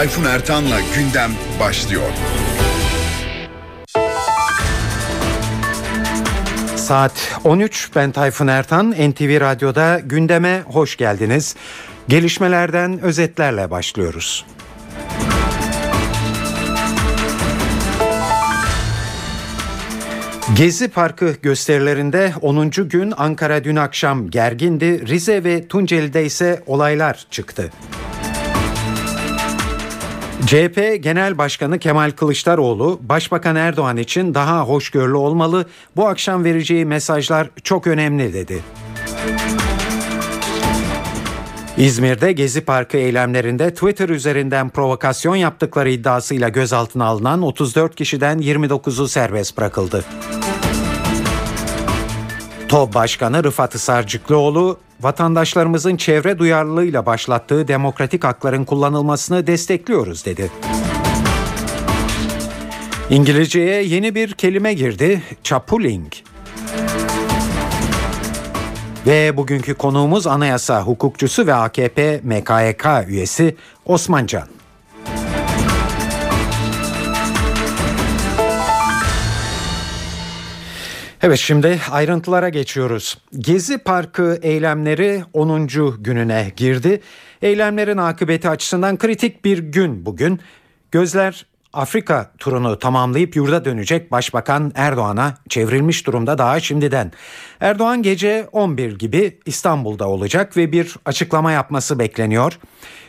Tayfun 0.00 0.24
Ertan'la 0.24 0.80
gündem 0.96 1.30
başlıyor. 1.60 2.10
Saat 6.76 7.40
13 7.44 7.90
ben 7.96 8.12
Tayfun 8.12 8.46
Ertan 8.46 8.90
NTV 8.90 9.40
Radyo'da 9.40 10.00
gündeme 10.04 10.62
hoş 10.66 10.96
geldiniz. 10.96 11.56
Gelişmelerden 12.08 13.00
özetlerle 13.00 13.70
başlıyoruz. 13.70 14.46
Gezi 20.56 20.88
Parkı 20.88 21.36
gösterilerinde 21.42 22.32
10. 22.40 22.70
gün 22.70 23.12
Ankara 23.16 23.64
dün 23.64 23.76
akşam 23.76 24.30
gergindi. 24.30 25.06
Rize 25.06 25.44
ve 25.44 25.68
Tunceli'de 25.68 26.24
ise 26.24 26.62
olaylar 26.66 27.26
çıktı. 27.30 27.70
CHP 30.46 31.02
Genel 31.02 31.38
Başkanı 31.38 31.78
Kemal 31.78 32.10
Kılıçdaroğlu, 32.10 33.00
Başbakan 33.02 33.56
Erdoğan 33.56 33.96
için 33.96 34.34
daha 34.34 34.60
hoşgörülü 34.60 35.16
olmalı, 35.16 35.66
bu 35.96 36.08
akşam 36.08 36.44
vereceği 36.44 36.84
mesajlar 36.84 37.48
çok 37.64 37.86
önemli 37.86 38.32
dedi. 38.34 38.62
İzmir'de 41.76 42.32
Gezi 42.32 42.60
Parkı 42.60 42.96
eylemlerinde 42.96 43.74
Twitter 43.74 44.08
üzerinden 44.08 44.70
provokasyon 44.70 45.36
yaptıkları 45.36 45.90
iddiasıyla 45.90 46.48
gözaltına 46.48 47.04
alınan 47.04 47.42
34 47.42 47.94
kişiden 47.94 48.38
29'u 48.38 49.08
serbest 49.08 49.58
bırakıldı. 49.58 50.04
TOB 52.68 52.94
Başkanı 52.94 53.44
Rıfat 53.44 53.80
Sarcıklıoğlu, 53.80 54.78
vatandaşlarımızın 55.00 55.96
çevre 55.96 56.38
duyarlılığıyla 56.38 57.06
başlattığı 57.06 57.68
demokratik 57.68 58.24
hakların 58.24 58.64
kullanılmasını 58.64 59.46
destekliyoruz 59.46 60.24
dedi. 60.24 60.50
İngilizceye 63.10 63.82
yeni 63.82 64.14
bir 64.14 64.32
kelime 64.32 64.74
girdi, 64.74 65.22
chapuling. 65.44 66.12
Ve 69.06 69.36
bugünkü 69.36 69.74
konuğumuz 69.74 70.26
anayasa 70.26 70.82
hukukçusu 70.82 71.46
ve 71.46 71.54
AKP 71.54 72.20
MKYK 72.24 72.86
üyesi 73.08 73.56
Osman 73.86 74.26
Can. 74.26 74.59
Evet 81.22 81.38
şimdi 81.38 81.80
ayrıntılara 81.90 82.48
geçiyoruz. 82.48 83.18
Gezi 83.38 83.78
Parkı 83.78 84.38
eylemleri 84.42 85.24
10. 85.32 85.68
gününe 85.98 86.52
girdi. 86.56 87.00
Eylemlerin 87.42 87.96
akıbeti 87.96 88.48
açısından 88.48 88.98
kritik 88.98 89.44
bir 89.44 89.58
gün 89.58 90.06
bugün. 90.06 90.40
Gözler 90.90 91.46
Afrika 91.72 92.32
turunu 92.38 92.78
tamamlayıp 92.78 93.36
yurda 93.36 93.64
dönecek 93.64 94.12
Başbakan 94.12 94.72
Erdoğan'a 94.74 95.34
çevrilmiş 95.48 96.06
durumda 96.06 96.38
daha 96.38 96.60
şimdiden. 96.60 97.12
Erdoğan 97.60 98.02
gece 98.02 98.48
11 98.52 98.98
gibi 98.98 99.38
İstanbul'da 99.46 100.08
olacak 100.08 100.56
ve 100.56 100.72
bir 100.72 100.96
açıklama 101.04 101.52
yapması 101.52 101.98
bekleniyor. 101.98 102.58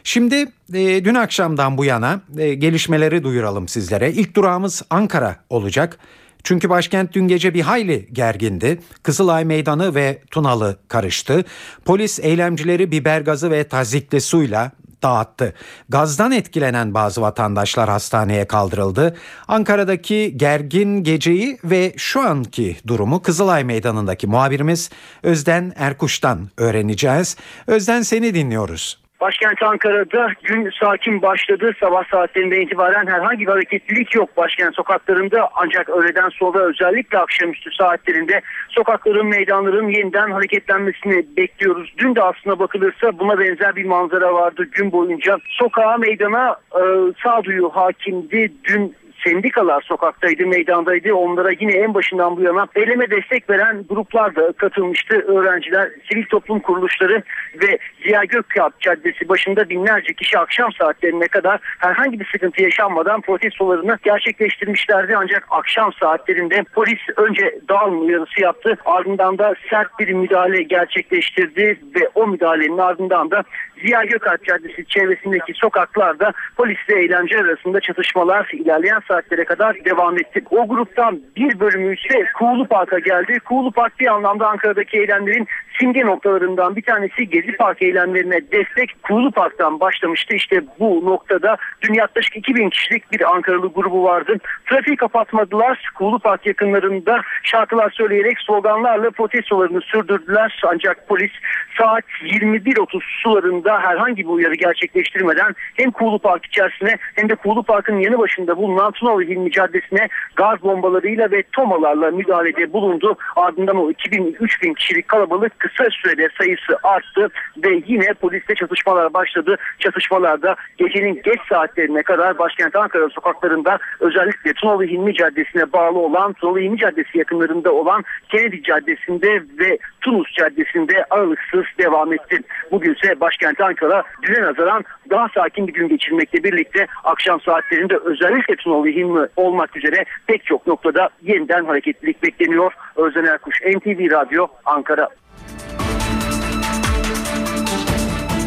Şimdi 0.04 0.36
e, 0.74 1.06
dün 1.06 1.16
akşamdan 1.16 1.78
bu 1.78 1.86
yana 1.86 2.22
e, 2.38 2.54
gelişmeleri 2.54 3.24
duyuralım 3.24 3.68
sizlere. 3.68 4.12
İlk 4.12 4.36
durağımız 4.36 4.84
Ankara 4.90 5.36
olacak. 5.50 6.00
Çünkü 6.44 6.70
başkent 6.70 7.14
dün 7.14 7.28
gece 7.28 7.54
bir 7.54 7.62
hayli 7.62 8.10
gergindi. 8.14 8.80
Kızılay 9.04 9.46
Meydanı 9.46 9.96
ve 9.96 10.22
Tunalı 10.32 10.78
karıştı. 10.88 11.46
Polis 11.86 12.20
eylemcileri 12.20 12.92
biber 12.92 13.22
gazı 13.22 13.52
ve 13.52 13.64
tazikli 13.64 14.22
suyla 14.22 14.72
dağıttı. 15.04 15.54
Gazdan 15.90 16.32
etkilenen 16.32 16.94
bazı 16.94 17.22
vatandaşlar 17.22 17.90
hastaneye 17.90 18.46
kaldırıldı. 18.48 19.18
Ankara'daki 19.48 20.34
gergin 20.38 21.04
geceyi 21.04 21.58
ve 21.64 21.94
şu 21.98 22.22
anki 22.22 22.78
durumu 22.88 23.22
Kızılay 23.22 23.64
Meydanı'ndaki 23.64 24.28
muhabirimiz 24.28 24.90
Özden 25.24 25.74
Erkuş'tan 25.76 26.50
öğreneceğiz. 26.58 27.38
Özden 27.68 28.02
seni 28.02 28.34
dinliyoruz. 28.34 29.01
Başkent 29.22 29.64
Ankara'da 29.64 30.30
gün 30.44 30.70
sakin 30.80 31.22
başladı. 31.22 31.72
Sabah 31.80 32.04
saatlerinden 32.12 32.62
itibaren 32.62 33.08
herhangi 33.08 33.40
bir 33.40 33.52
hareketlilik 33.52 34.16
yok 34.16 34.38
başkent 34.38 34.76
sokaklarında. 34.76 35.50
Ancak 35.56 35.90
öğleden 35.90 36.30
sonra 36.30 36.60
özellikle 36.60 37.18
akşamüstü 37.18 37.70
saatlerinde 37.72 38.42
sokakların, 38.70 39.28
meydanların 39.28 39.88
yeniden 39.88 40.32
hareketlenmesini 40.32 41.26
bekliyoruz. 41.38 41.94
Dün 41.98 42.16
de 42.16 42.22
aslına 42.22 42.60
bakılırsa 42.60 43.20
buna 43.20 43.40
benzer 43.40 43.76
bir 43.76 43.86
manzara 43.86 44.34
vardı 44.34 44.64
gün 44.72 44.92
boyunca. 44.92 45.38
Sokağa, 45.50 45.98
meydana 45.98 46.56
e, 46.76 46.84
sağduyu 47.24 47.70
hakimdi. 47.70 48.52
Dün 48.64 48.96
sendikalar 49.24 49.82
sokaktaydı, 49.82 50.48
meydandaydı. 50.48 51.14
Onlara 51.14 51.50
yine 51.60 51.72
en 51.72 51.94
başından 51.94 52.38
bu 52.38 52.42
yana 52.42 52.68
eyleme 52.76 53.10
destek 53.12 53.50
veren 53.50 53.86
gruplar 53.90 54.36
da 54.36 54.52
katılmıştı. 54.52 55.16
Öğrenciler, 55.16 55.90
sivil 56.12 56.26
toplum 56.26 56.60
kuruluşları 56.60 57.24
ve 57.62 57.78
Ziya 58.04 58.24
Gökalp 58.24 58.80
Caddesi 58.80 59.30
başında 59.30 59.70
binlerce 59.70 60.14
kişi 60.14 60.40
akşam 60.40 60.72
saatlerine 60.72 61.28
kadar 61.28 61.60
herhangi 61.80 62.20
bir 62.20 62.30
sıkıntı 62.32 62.62
yaşanmadan 62.62 63.22
protestolarını 63.22 63.98
gerçekleştirmişlerdi. 64.04 65.18
Ancak 65.18 65.48
akşam 65.50 65.94
saatlerinde 65.94 66.64
polis 66.74 67.00
önce 67.18 67.60
dağılma 67.70 68.00
uyarısı 68.00 68.42
yaptı. 68.42 68.78
Ardından 68.86 69.38
da 69.38 69.54
sert 69.70 70.00
bir 70.00 70.14
müdahale 70.14 70.64
gerçekleştirdi 70.64 71.80
ve 71.96 72.10
o 72.16 72.28
müdahalenin 72.28 72.78
ardından 72.78 73.32
da 73.32 73.44
Ziya 73.82 74.04
Gökalp 74.04 74.46
Caddesi 74.46 74.86
çevresindeki 74.86 75.54
sokaklarda 75.54 76.34
polisle 76.58 77.00
eğlence 77.04 77.40
arasında 77.40 77.80
çatışmalar 77.80 78.50
ilerleyen 78.54 79.02
saatlere 79.08 79.46
kadar 79.46 79.86
devam 79.86 80.18
etti. 80.18 80.44
O 80.52 80.68
gruptan 80.68 81.22
bir 81.36 81.60
bölümü 81.60 81.96
ise 81.96 82.26
Kuğulu 82.40 82.68
Park'a 82.68 83.00
geldi. 83.00 83.40
Kuğulu 83.40 83.72
Park 83.72 84.00
bir 84.00 84.08
anlamda 84.08 84.48
Ankara'daki 84.48 84.98
eylemlerin 84.98 85.48
simge 85.80 86.06
noktalarından 86.06 86.76
bir 86.76 86.82
tanesi 86.82 87.30
Gezi 87.30 87.52
Park 87.52 87.82
eylemlerine 87.82 88.42
destek 88.52 89.04
Kuğulu 89.04 89.32
Park'tan 89.32 89.80
başlamıştı. 89.80 90.36
İşte 90.36 90.62
bu 90.80 91.06
noktada 91.06 91.58
dün 91.82 91.94
yaklaşık 91.94 92.36
2000 92.36 92.70
kişilik 92.70 93.12
bir 93.12 93.34
Ankaralı 93.36 93.68
grubu 93.68 94.04
vardı. 94.04 94.38
Trafiği 94.70 94.98
kapatmadılar. 94.98 95.92
Kuğulu 95.96 96.20
Park 96.20 96.46
yakınlarında 96.46 97.22
şarkılar 97.44 97.90
söyleyerek 97.90 98.38
sloganlarla 98.48 99.12
protestolarını 99.12 99.82
sürdürdüler. 99.82 100.62
Ancak 100.68 101.08
polis 101.08 101.32
saat 101.78 102.04
21.30 102.24 103.00
sularında 103.24 103.71
herhangi 103.80 104.24
bir 104.24 104.30
uyarı 104.30 104.56
gerçekleştirmeden 104.56 105.56
hem 105.74 105.92
Kuğulu 105.92 106.20
Park 106.20 106.46
içerisine 106.46 106.98
hem 107.16 107.30
de 107.30 107.36
Kuğulu 107.36 107.64
Park'ın 107.64 108.00
yanı 108.00 108.20
başında 108.20 108.58
bulunan 108.58 108.92
Tunalı 108.92 109.24
Hilmi 109.24 109.52
Caddesi'ne 109.52 110.08
gaz 110.36 110.64
bombalarıyla 110.64 111.32
ve 111.32 111.44
tomalarla 111.52 112.12
müdahalede 112.12 112.74
bulundu. 112.74 113.18
Ardından 113.36 113.78
o 113.78 113.92
2000-3000 113.92 114.76
kişilik 114.76 115.08
kalabalık 115.08 115.60
kısa 115.60 115.90
sürede 115.90 116.30
sayısı 116.38 116.78
arttı 116.84 117.30
ve 117.64 117.82
yine 117.88 118.14
polisle 118.14 118.56
çatışmalar 118.56 119.14
başladı. 119.14 119.58
Çatışmalarda 119.80 120.56
gecenin 120.78 121.22
geç 121.24 121.40
saatlerine 121.50 122.04
kadar 122.04 122.38
başkent 122.38 122.76
Ankara 122.76 123.10
sokaklarında 123.10 123.78
özellikle 124.00 124.54
Tunalı 124.54 124.84
Hilmi 124.84 125.14
Caddesi'ne 125.14 125.74
bağlı 125.74 126.00
olan 126.00 126.34
Tunalı 126.34 126.60
Hilmi 126.60 126.78
Caddesi 126.78 127.18
yakınlarında 127.18 127.72
olan 127.72 128.04
Kennedy 128.30 128.62
Caddesi'nde 128.62 129.42
ve 129.60 129.78
Tunus 130.02 130.34
Caddesi'nde 130.34 131.06
aralıksız 131.10 131.66
devam 131.80 132.14
etti. 132.14 132.38
Bugün 132.72 132.94
ise 132.94 133.20
başkent 133.20 133.61
Ankara 133.62 134.04
düne 134.24 134.42
nazaran 134.42 134.84
daha 135.10 135.28
sakin 135.30 135.68
bir 135.68 135.74
gün 135.74 135.88
geçirmekle 135.88 136.44
birlikte 136.44 136.88
akşam 137.04 137.42
saatlerinde 137.42 137.98
özellikle 137.98 138.56
Tunalı 138.56 138.88
Hilmi 138.88 139.28
olmak 139.36 139.78
üzere 139.78 140.06
pek 140.28 140.46
çok 140.46 140.68
noktada 140.68 141.10
yeniden 141.22 141.66
hareketlilik 141.66 142.24
bekleniyor. 142.24 142.74
Özden 142.96 143.26
Erkuş, 143.26 143.62
NTV 143.62 144.12
Radyo, 144.12 144.48
Ankara. 144.66 145.10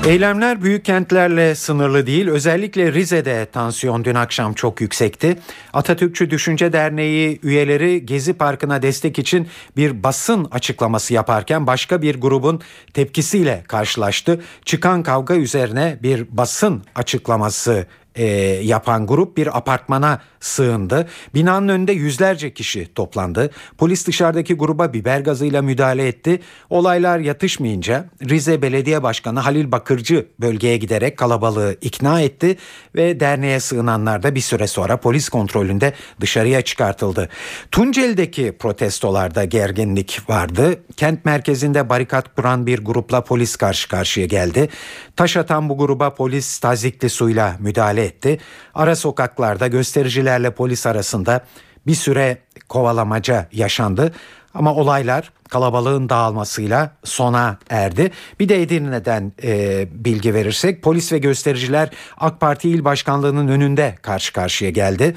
Eylemler 0.08 0.62
büyük 0.62 0.84
kentlerle 0.84 1.54
sınırlı 1.54 2.06
değil. 2.06 2.28
Özellikle 2.28 2.92
Rize'de 2.92 3.46
tansiyon 3.46 4.04
dün 4.04 4.14
akşam 4.14 4.54
çok 4.54 4.80
yüksekti. 4.80 5.38
Atatürkçü 5.72 6.30
Düşünce 6.30 6.72
Derneği 6.72 7.40
üyeleri 7.42 8.06
Gezi 8.06 8.32
Parkı'na 8.32 8.82
destek 8.82 9.18
için 9.18 9.48
bir 9.76 10.02
basın 10.02 10.48
açıklaması 10.50 11.14
yaparken 11.14 11.66
başka 11.66 12.02
bir 12.02 12.20
grubun 12.20 12.60
tepkisiyle 12.94 13.64
karşılaştı. 13.68 14.40
Çıkan 14.64 15.02
kavga 15.02 15.34
üzerine 15.34 15.98
bir 16.02 16.36
basın 16.36 16.82
açıklaması 16.94 17.86
e, 18.14 18.24
yapan 18.62 19.06
grup 19.06 19.36
bir 19.36 19.58
apartmana 19.58 20.20
sığındı. 20.40 21.08
Binanın 21.34 21.68
önünde 21.68 21.92
yüzlerce 21.92 22.54
kişi 22.54 22.94
toplandı. 22.94 23.50
Polis 23.78 24.06
dışarıdaki 24.06 24.54
gruba 24.54 24.92
biber 24.92 25.20
gazıyla 25.20 25.62
müdahale 25.62 26.08
etti. 26.08 26.40
Olaylar 26.70 27.18
yatışmayınca 27.18 28.04
Rize 28.28 28.62
Belediye 28.62 29.02
Başkanı 29.02 29.40
Halil 29.40 29.72
Bakırcı 29.72 30.26
bölgeye 30.40 30.76
giderek 30.76 31.16
kalabalığı 31.16 31.76
ikna 31.80 32.20
etti 32.20 32.56
ve 32.94 33.20
derneğe 33.20 33.60
sığınanlar 33.60 34.22
da 34.22 34.34
bir 34.34 34.40
süre 34.40 34.66
sonra 34.66 34.96
polis 34.96 35.28
kontrolünde 35.28 35.92
dışarıya 36.20 36.62
çıkartıldı. 36.62 37.28
Tunceli'deki 37.70 38.56
protestolarda 38.58 39.44
gerginlik 39.44 40.20
vardı. 40.28 40.76
Kent 40.96 41.24
merkezinde 41.24 41.88
barikat 41.88 42.36
kuran 42.36 42.66
bir 42.66 42.84
grupla 42.84 43.24
polis 43.24 43.56
karşı 43.56 43.88
karşıya 43.88 44.26
geldi. 44.26 44.68
Taş 45.16 45.36
atan 45.36 45.68
bu 45.68 45.78
gruba 45.78 46.14
polis 46.14 46.58
tazikli 46.58 47.10
suyla 47.10 47.56
müdahale 47.60 48.03
etti. 48.04 48.38
Ara 48.74 48.96
sokaklarda 48.96 49.66
göstericilerle 49.66 50.50
polis 50.50 50.86
arasında 50.86 51.44
bir 51.86 51.94
süre 51.94 52.38
kovalamaca 52.68 53.48
yaşandı. 53.52 54.12
Ama 54.54 54.74
olaylar 54.74 55.32
kalabalığın 55.48 56.08
dağılmasıyla 56.08 56.90
sona 57.04 57.58
erdi. 57.70 58.10
Bir 58.40 58.48
de 58.48 58.62
Edirne'den 58.62 59.32
e, 59.42 59.86
bilgi 59.92 60.34
verirsek 60.34 60.82
polis 60.82 61.12
ve 61.12 61.18
göstericiler 61.18 61.90
AK 62.16 62.40
Parti 62.40 62.70
il 62.70 62.84
başkanlığının 62.84 63.48
önünde 63.48 63.94
karşı 64.02 64.32
karşıya 64.32 64.70
geldi. 64.70 65.16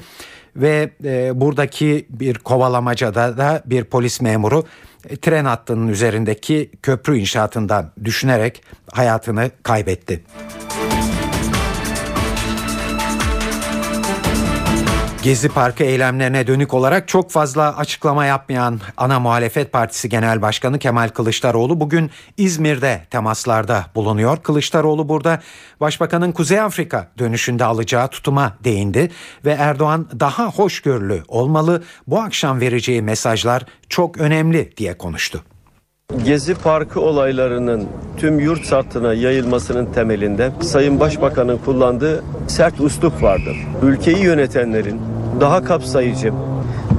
Ve 0.56 0.90
e, 1.04 1.40
buradaki 1.40 2.06
bir 2.10 2.34
kovalamacada 2.34 3.38
da 3.38 3.62
bir 3.66 3.84
polis 3.84 4.20
memuru 4.20 4.64
e, 5.08 5.16
tren 5.16 5.44
hattının 5.44 5.88
üzerindeki 5.88 6.70
köprü 6.82 7.18
inşaatından 7.18 7.92
düşünerek 8.04 8.62
hayatını 8.92 9.50
kaybetti. 9.62 10.24
Gezi 15.28 15.48
Parkı 15.48 15.84
eylemlerine 15.84 16.46
dönük 16.46 16.74
olarak 16.74 17.08
çok 17.08 17.30
fazla 17.30 17.76
açıklama 17.76 18.24
yapmayan 18.24 18.80
ana 18.96 19.20
muhalefet 19.20 19.72
partisi 19.72 20.08
genel 20.08 20.42
başkanı 20.42 20.78
Kemal 20.78 21.08
Kılıçdaroğlu 21.08 21.80
bugün 21.80 22.10
İzmir'de 22.36 23.02
temaslarda 23.10 23.86
bulunuyor. 23.94 24.42
Kılıçdaroğlu 24.42 25.08
burada 25.08 25.42
başbakanın 25.80 26.32
Kuzey 26.32 26.60
Afrika 26.60 27.08
dönüşünde 27.18 27.64
alacağı 27.64 28.08
tutuma 28.08 28.56
değindi 28.64 29.10
ve 29.44 29.50
Erdoğan 29.50 30.08
daha 30.20 30.46
hoşgörülü 30.46 31.22
olmalı. 31.28 31.82
Bu 32.06 32.20
akşam 32.20 32.60
vereceği 32.60 33.02
mesajlar 33.02 33.66
çok 33.88 34.18
önemli 34.18 34.76
diye 34.76 34.98
konuştu. 34.98 35.44
Gezi 36.24 36.54
Parkı 36.54 37.00
olaylarının 37.00 37.86
tüm 38.16 38.40
yurt 38.40 38.64
sattına 38.64 39.14
yayılmasının 39.14 39.86
temelinde 39.86 40.50
Sayın 40.60 41.00
Başbakan'ın 41.00 41.58
kullandığı 41.58 42.24
sert 42.46 42.80
uslup 42.80 43.22
vardır. 43.22 43.56
Ülkeyi 43.82 44.18
yönetenlerin 44.18 45.00
daha 45.40 45.64
kapsayıcı, 45.64 46.32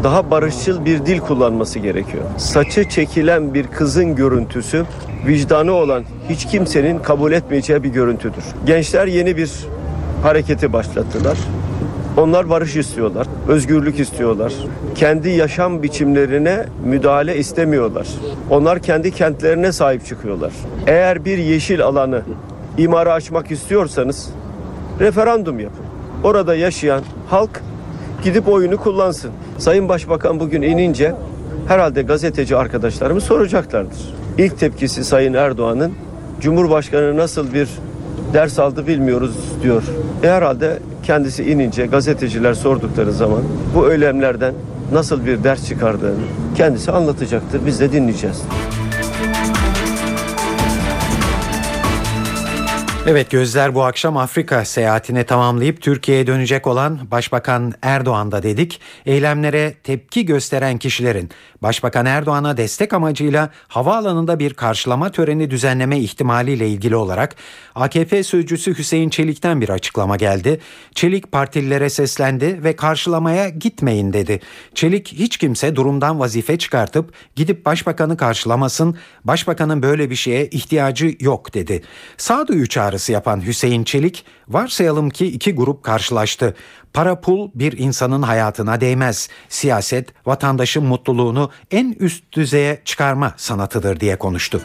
daha 0.04 0.32
barışçıl 0.32 0.86
bir 0.86 1.06
dil 1.06 1.20
kullanması 1.20 1.80
gerekiyor. 1.80 2.24
Saçı 2.38 2.90
çekilen 2.90 3.54
bir 3.54 3.68
kızın 3.68 4.16
görüntüsü 4.16 4.86
vicdanı 5.28 5.72
olan 5.72 6.04
hiç 6.30 6.46
kimsenin 6.46 7.00
kabul 7.00 7.32
etmeyeceği 7.32 7.84
bir 7.84 7.90
görüntüdür. 7.90 8.44
Gençler 8.66 9.08
yeni 9.08 9.38
bir 9.38 9.52
hareketi 10.24 10.74
başlattılar. 10.74 11.38
Onlar 12.20 12.50
barış 12.50 12.76
istiyorlar, 12.76 13.28
özgürlük 13.48 14.00
istiyorlar. 14.00 14.54
Kendi 14.96 15.30
yaşam 15.30 15.84
biçimlerine 15.84 16.66
müdahale 16.86 17.38
istemiyorlar. 17.38 18.08
Onlar 18.50 18.80
kendi 18.80 19.12
kentlerine 19.12 19.72
sahip 19.72 20.06
çıkıyorlar. 20.06 20.54
Eğer 20.88 21.26
bir 21.26 21.38
yeşil 21.38 21.84
alanı 21.84 22.22
imara 22.78 23.14
açmak 23.14 23.52
istiyorsanız 23.52 24.30
referandum 25.00 25.60
yapın. 25.60 25.86
Orada 26.24 26.56
yaşayan 26.56 27.02
halk 27.30 27.62
gidip 28.24 28.48
oyunu 28.48 28.78
kullansın. 28.78 29.32
Sayın 29.58 29.90
Başbakan 29.90 30.40
bugün 30.40 30.62
inince 30.62 31.16
herhalde 31.68 32.02
gazeteci 32.02 32.56
arkadaşlarımız 32.56 33.24
soracaklardır. 33.24 34.14
İlk 34.38 34.60
tepkisi 34.60 35.04
Sayın 35.04 35.34
Erdoğan'ın 35.34 35.94
Cumhurbaşkanı 36.42 37.18
nasıl 37.18 37.54
bir 37.54 37.70
ders 38.34 38.60
aldı 38.60 38.88
bilmiyoruz 38.88 39.36
diyor. 39.64 39.84
E 40.24 40.28
herhalde 40.28 40.80
kendisi 41.10 41.52
inince 41.52 41.86
gazeteciler 41.86 42.54
sordukları 42.54 43.12
zaman 43.12 43.42
bu 43.76 43.92
eylemlerden 43.92 44.54
nasıl 44.94 45.26
bir 45.26 45.44
ders 45.44 45.68
çıkardığını 45.68 46.20
kendisi 46.56 46.92
anlatacaktır. 46.92 47.66
Biz 47.66 47.80
de 47.80 47.92
dinleyeceğiz. 47.92 48.42
Evet 53.12 53.32
gözler 53.32 53.76
bu 53.76 53.84
akşam 53.84 54.18
Afrika 54.18 54.66
seyahatini 54.66 55.24
tamamlayıp 55.24 55.82
Türkiye'ye 55.82 56.28
dönecek 56.28 56.68
olan 56.68 57.12
Başbakan 57.12 57.74
Erdoğan'da 57.82 58.44
dedik. 58.44 58.82
Eylemlere 59.06 59.74
tepki 59.84 60.26
gösteren 60.26 60.78
kişilerin 60.78 61.30
Başbakan 61.62 62.06
Erdoğan'a 62.06 62.58
destek 62.58 62.94
amacıyla 62.94 63.50
havaalanında 63.68 64.40
bir 64.40 64.54
karşılama 64.54 65.12
töreni 65.12 65.52
düzenleme 65.52 66.00
ihtimaliyle 66.00 66.68
ilgili 66.68 66.96
olarak 66.96 67.36
AKP 67.76 68.24
sözcüsü 68.24 68.78
Hüseyin 68.78 69.10
Çelik'ten 69.10 69.62
bir 69.62 69.70
açıklama 69.70 70.16
geldi. 70.16 70.60
Çelik 70.96 71.32
partililere 71.32 71.90
seslendi 71.90 72.64
ve 72.64 72.76
karşılamaya 72.76 73.50
gitmeyin 73.50 74.14
dedi. 74.14 74.40
Çelik 74.76 75.08
hiç 75.08 75.38
kimse 75.38 75.76
durumdan 75.76 76.20
vazife 76.20 76.58
çıkartıp 76.58 77.14
gidip 77.36 77.66
başbakanı 77.66 78.18
karşılamasın. 78.18 78.98
Başbakanın 79.24 79.84
böyle 79.84 80.10
bir 80.10 80.16
şeye 80.16 80.48
ihtiyacı 80.48 81.16
yok 81.20 81.54
dedi. 81.54 81.82
Sağduyu 82.18 82.68
çağrısı 82.68 82.99
yapan 83.08 83.46
Hüseyin 83.46 83.84
Çelik 83.84 84.26
varsayalım 84.48 85.10
ki 85.10 85.26
iki 85.28 85.56
grup 85.56 85.84
karşılaştı. 85.84 86.56
Para 86.94 87.22
pul 87.22 87.52
bir 87.56 87.78
insanın 87.78 88.22
hayatına 88.22 88.82
değmez. 88.82 89.30
Siyaset 89.50 90.14
vatandaşın 90.26 90.84
mutluluğunu 90.84 91.52
en 91.72 91.96
üst 92.00 92.34
düzeye 92.34 92.82
çıkarma 92.86 93.34
sanatıdır 93.38 94.00
diye 94.00 94.16
konuştu. 94.16 94.62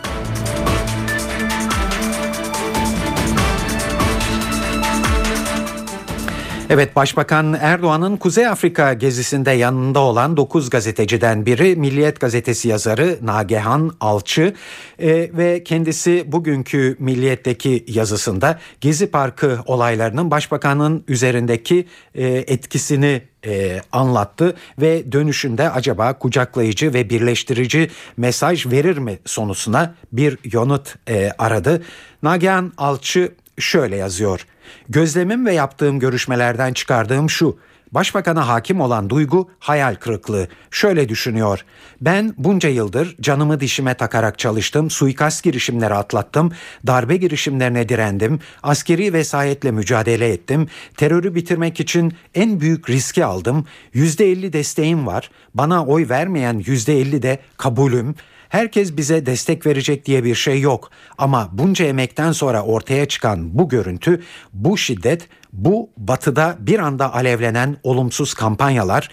Evet 6.70 6.96
Başbakan 6.96 7.56
Erdoğan'ın 7.60 8.16
Kuzey 8.16 8.46
Afrika 8.46 8.92
gezisinde 8.92 9.50
yanında 9.50 10.00
olan 10.00 10.36
9 10.36 10.70
gazeteciden 10.70 11.46
biri 11.46 11.76
Milliyet 11.76 12.20
Gazetesi 12.20 12.68
yazarı 12.68 13.18
Nagehan 13.22 13.92
Alçı 14.00 14.54
e, 14.98 15.08
ve 15.12 15.64
kendisi 15.64 16.24
bugünkü 16.32 16.96
Milliyet'teki 16.98 17.84
yazısında 17.88 18.58
Gezi 18.80 19.06
Parkı 19.06 19.58
olaylarının 19.66 20.30
Başbakanın 20.30 21.04
üzerindeki 21.08 21.86
e, 22.14 22.26
etkisini 22.26 23.22
e, 23.46 23.80
anlattı 23.92 24.56
ve 24.80 25.12
dönüşünde 25.12 25.70
acaba 25.70 26.18
kucaklayıcı 26.18 26.94
ve 26.94 27.10
birleştirici 27.10 27.90
mesaj 28.16 28.66
verir 28.66 28.98
mi 28.98 29.18
sonusuna 29.24 29.94
bir 30.12 30.38
yanıt 30.52 30.96
e, 31.08 31.30
aradı. 31.38 31.82
Nagihan 32.22 32.72
Alçı 32.76 33.32
şöyle 33.58 33.96
yazıyor. 33.96 34.46
Gözlemim 34.88 35.46
ve 35.46 35.52
yaptığım 35.52 35.98
görüşmelerden 35.98 36.72
çıkardığım 36.72 37.30
şu. 37.30 37.58
Başbakana 37.92 38.48
hakim 38.48 38.80
olan 38.80 39.10
duygu 39.10 39.50
hayal 39.58 39.94
kırıklığı. 39.94 40.48
Şöyle 40.70 41.08
düşünüyor. 41.08 41.64
Ben 42.00 42.34
bunca 42.38 42.68
yıldır 42.68 43.16
canımı 43.20 43.60
dişime 43.60 43.94
takarak 43.94 44.38
çalıştım, 44.38 44.90
suikast 44.90 45.42
girişimleri 45.44 45.94
atlattım, 45.94 46.52
darbe 46.86 47.16
girişimlerine 47.16 47.88
direndim, 47.88 48.40
askeri 48.62 49.12
vesayetle 49.12 49.70
mücadele 49.70 50.28
ettim, 50.28 50.68
terörü 50.96 51.34
bitirmek 51.34 51.80
için 51.80 52.12
en 52.34 52.60
büyük 52.60 52.90
riski 52.90 53.24
aldım, 53.24 53.66
%50 53.94 54.52
desteğim 54.52 55.06
var, 55.06 55.30
bana 55.54 55.86
oy 55.86 56.08
vermeyen 56.08 56.60
%50 56.60 57.22
de 57.22 57.38
kabulüm, 57.56 58.14
Herkes 58.54 58.96
bize 58.96 59.26
destek 59.26 59.66
verecek 59.66 60.06
diye 60.06 60.24
bir 60.24 60.34
şey 60.34 60.60
yok 60.60 60.90
ama 61.18 61.48
bunca 61.52 61.84
emekten 61.84 62.32
sonra 62.32 62.62
ortaya 62.62 63.08
çıkan 63.08 63.58
bu 63.58 63.68
görüntü, 63.68 64.22
bu 64.52 64.78
şiddet, 64.78 65.28
bu 65.52 65.90
batıda 65.96 66.56
bir 66.58 66.78
anda 66.78 67.14
alevlenen 67.14 67.76
olumsuz 67.82 68.34
kampanyalar 68.34 69.10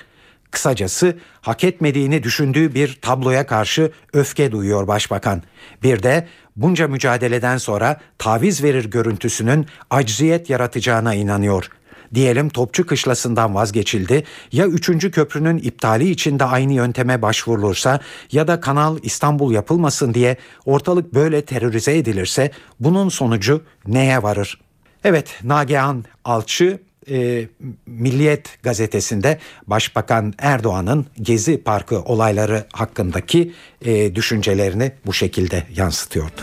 Kısacası 0.51 1.17
hak 1.41 1.63
etmediğini 1.63 2.23
düşündüğü 2.23 2.75
bir 2.75 2.99
tabloya 3.01 3.47
karşı 3.47 3.91
öfke 4.13 4.51
duyuyor 4.51 4.87
başbakan. 4.87 5.43
Bir 5.83 6.03
de 6.03 6.27
bunca 6.55 6.87
mücadeleden 6.87 7.57
sonra 7.57 7.99
taviz 8.17 8.63
verir 8.63 8.85
görüntüsünün 8.85 9.65
acziyet 9.89 10.49
yaratacağına 10.49 11.13
inanıyor. 11.13 11.69
Diyelim 12.13 12.49
Topçu 12.49 12.85
Kışlası'ndan 12.85 13.55
vazgeçildi. 13.55 14.23
Ya 14.51 14.67
3. 14.67 15.11
köprünün 15.11 15.57
iptali 15.57 16.09
için 16.09 16.39
de 16.39 16.43
aynı 16.43 16.73
yönteme 16.73 17.21
başvurulursa 17.21 17.99
ya 18.31 18.47
da 18.47 18.59
Kanal 18.59 18.97
İstanbul 19.03 19.51
yapılmasın 19.51 20.13
diye 20.13 20.37
ortalık 20.65 21.13
böyle 21.13 21.41
terörize 21.41 21.97
edilirse 21.97 22.51
bunun 22.79 23.09
sonucu 23.09 23.63
neye 23.87 24.23
varır? 24.23 24.61
Evet 25.03 25.39
Nagihan 25.43 26.05
Alçı 26.25 26.79
e, 27.09 27.47
Milliyet 27.85 28.63
gazetesinde 28.63 29.39
Başbakan 29.67 30.33
Erdoğan'ın 30.37 31.05
Gezi 31.21 31.63
Parkı 31.63 32.01
olayları 32.01 32.65
hakkındaki 32.73 33.53
e, 33.85 34.15
düşüncelerini 34.15 34.91
bu 35.05 35.13
şekilde 35.13 35.63
yansıtıyordu. 35.75 36.41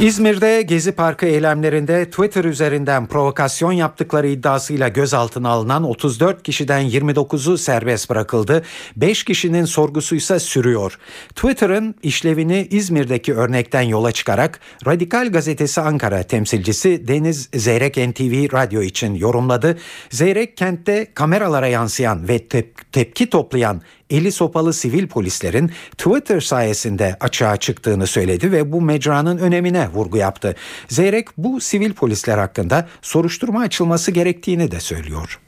İzmir'de 0.00 0.62
Gezi 0.62 0.92
Parkı 0.92 1.26
eylemlerinde 1.26 2.10
Twitter 2.10 2.44
üzerinden 2.44 3.06
provokasyon 3.06 3.72
yaptıkları 3.72 4.28
iddiasıyla 4.28 4.88
gözaltına 4.88 5.48
alınan 5.48 5.84
34 5.84 6.42
kişiden 6.42 6.90
29'u 6.90 7.58
serbest 7.58 8.10
bırakıldı. 8.10 8.62
5 8.96 9.24
kişinin 9.24 9.64
sorgusu 9.64 10.16
ise 10.16 10.38
sürüyor. 10.38 10.98
Twitter'ın 11.34 11.94
işlevini 12.02 12.68
İzmir'deki 12.70 13.34
örnekten 13.34 13.82
yola 13.82 14.12
çıkarak 14.12 14.60
Radikal 14.86 15.32
Gazetesi 15.32 15.80
Ankara 15.80 16.22
temsilcisi 16.22 17.08
Deniz 17.08 17.48
Zeyrek 17.54 17.96
NTV 17.96 18.52
Radyo 18.52 18.82
için 18.82 19.14
yorumladı. 19.14 19.78
Zeyrek 20.10 20.56
kentte 20.56 21.06
kameralara 21.14 21.66
yansıyan 21.66 22.28
ve 22.28 22.36
tep- 22.36 22.92
tepki 22.92 23.30
toplayan 23.30 23.82
eli 24.14 24.32
sopalı 24.32 24.72
sivil 24.72 25.06
polislerin 25.06 25.70
Twitter 25.98 26.40
sayesinde 26.40 27.16
açığa 27.20 27.56
çıktığını 27.56 28.06
söyledi 28.06 28.52
ve 28.52 28.72
bu 28.72 28.80
mecranın 28.80 29.38
önemine 29.38 29.88
vurgu 29.88 30.16
yaptı. 30.16 30.54
Zeyrek 30.88 31.28
bu 31.38 31.60
sivil 31.60 31.92
polisler 31.92 32.38
hakkında 32.38 32.88
soruşturma 33.02 33.60
açılması 33.60 34.10
gerektiğini 34.10 34.70
de 34.70 34.80
söylüyor. 34.80 35.40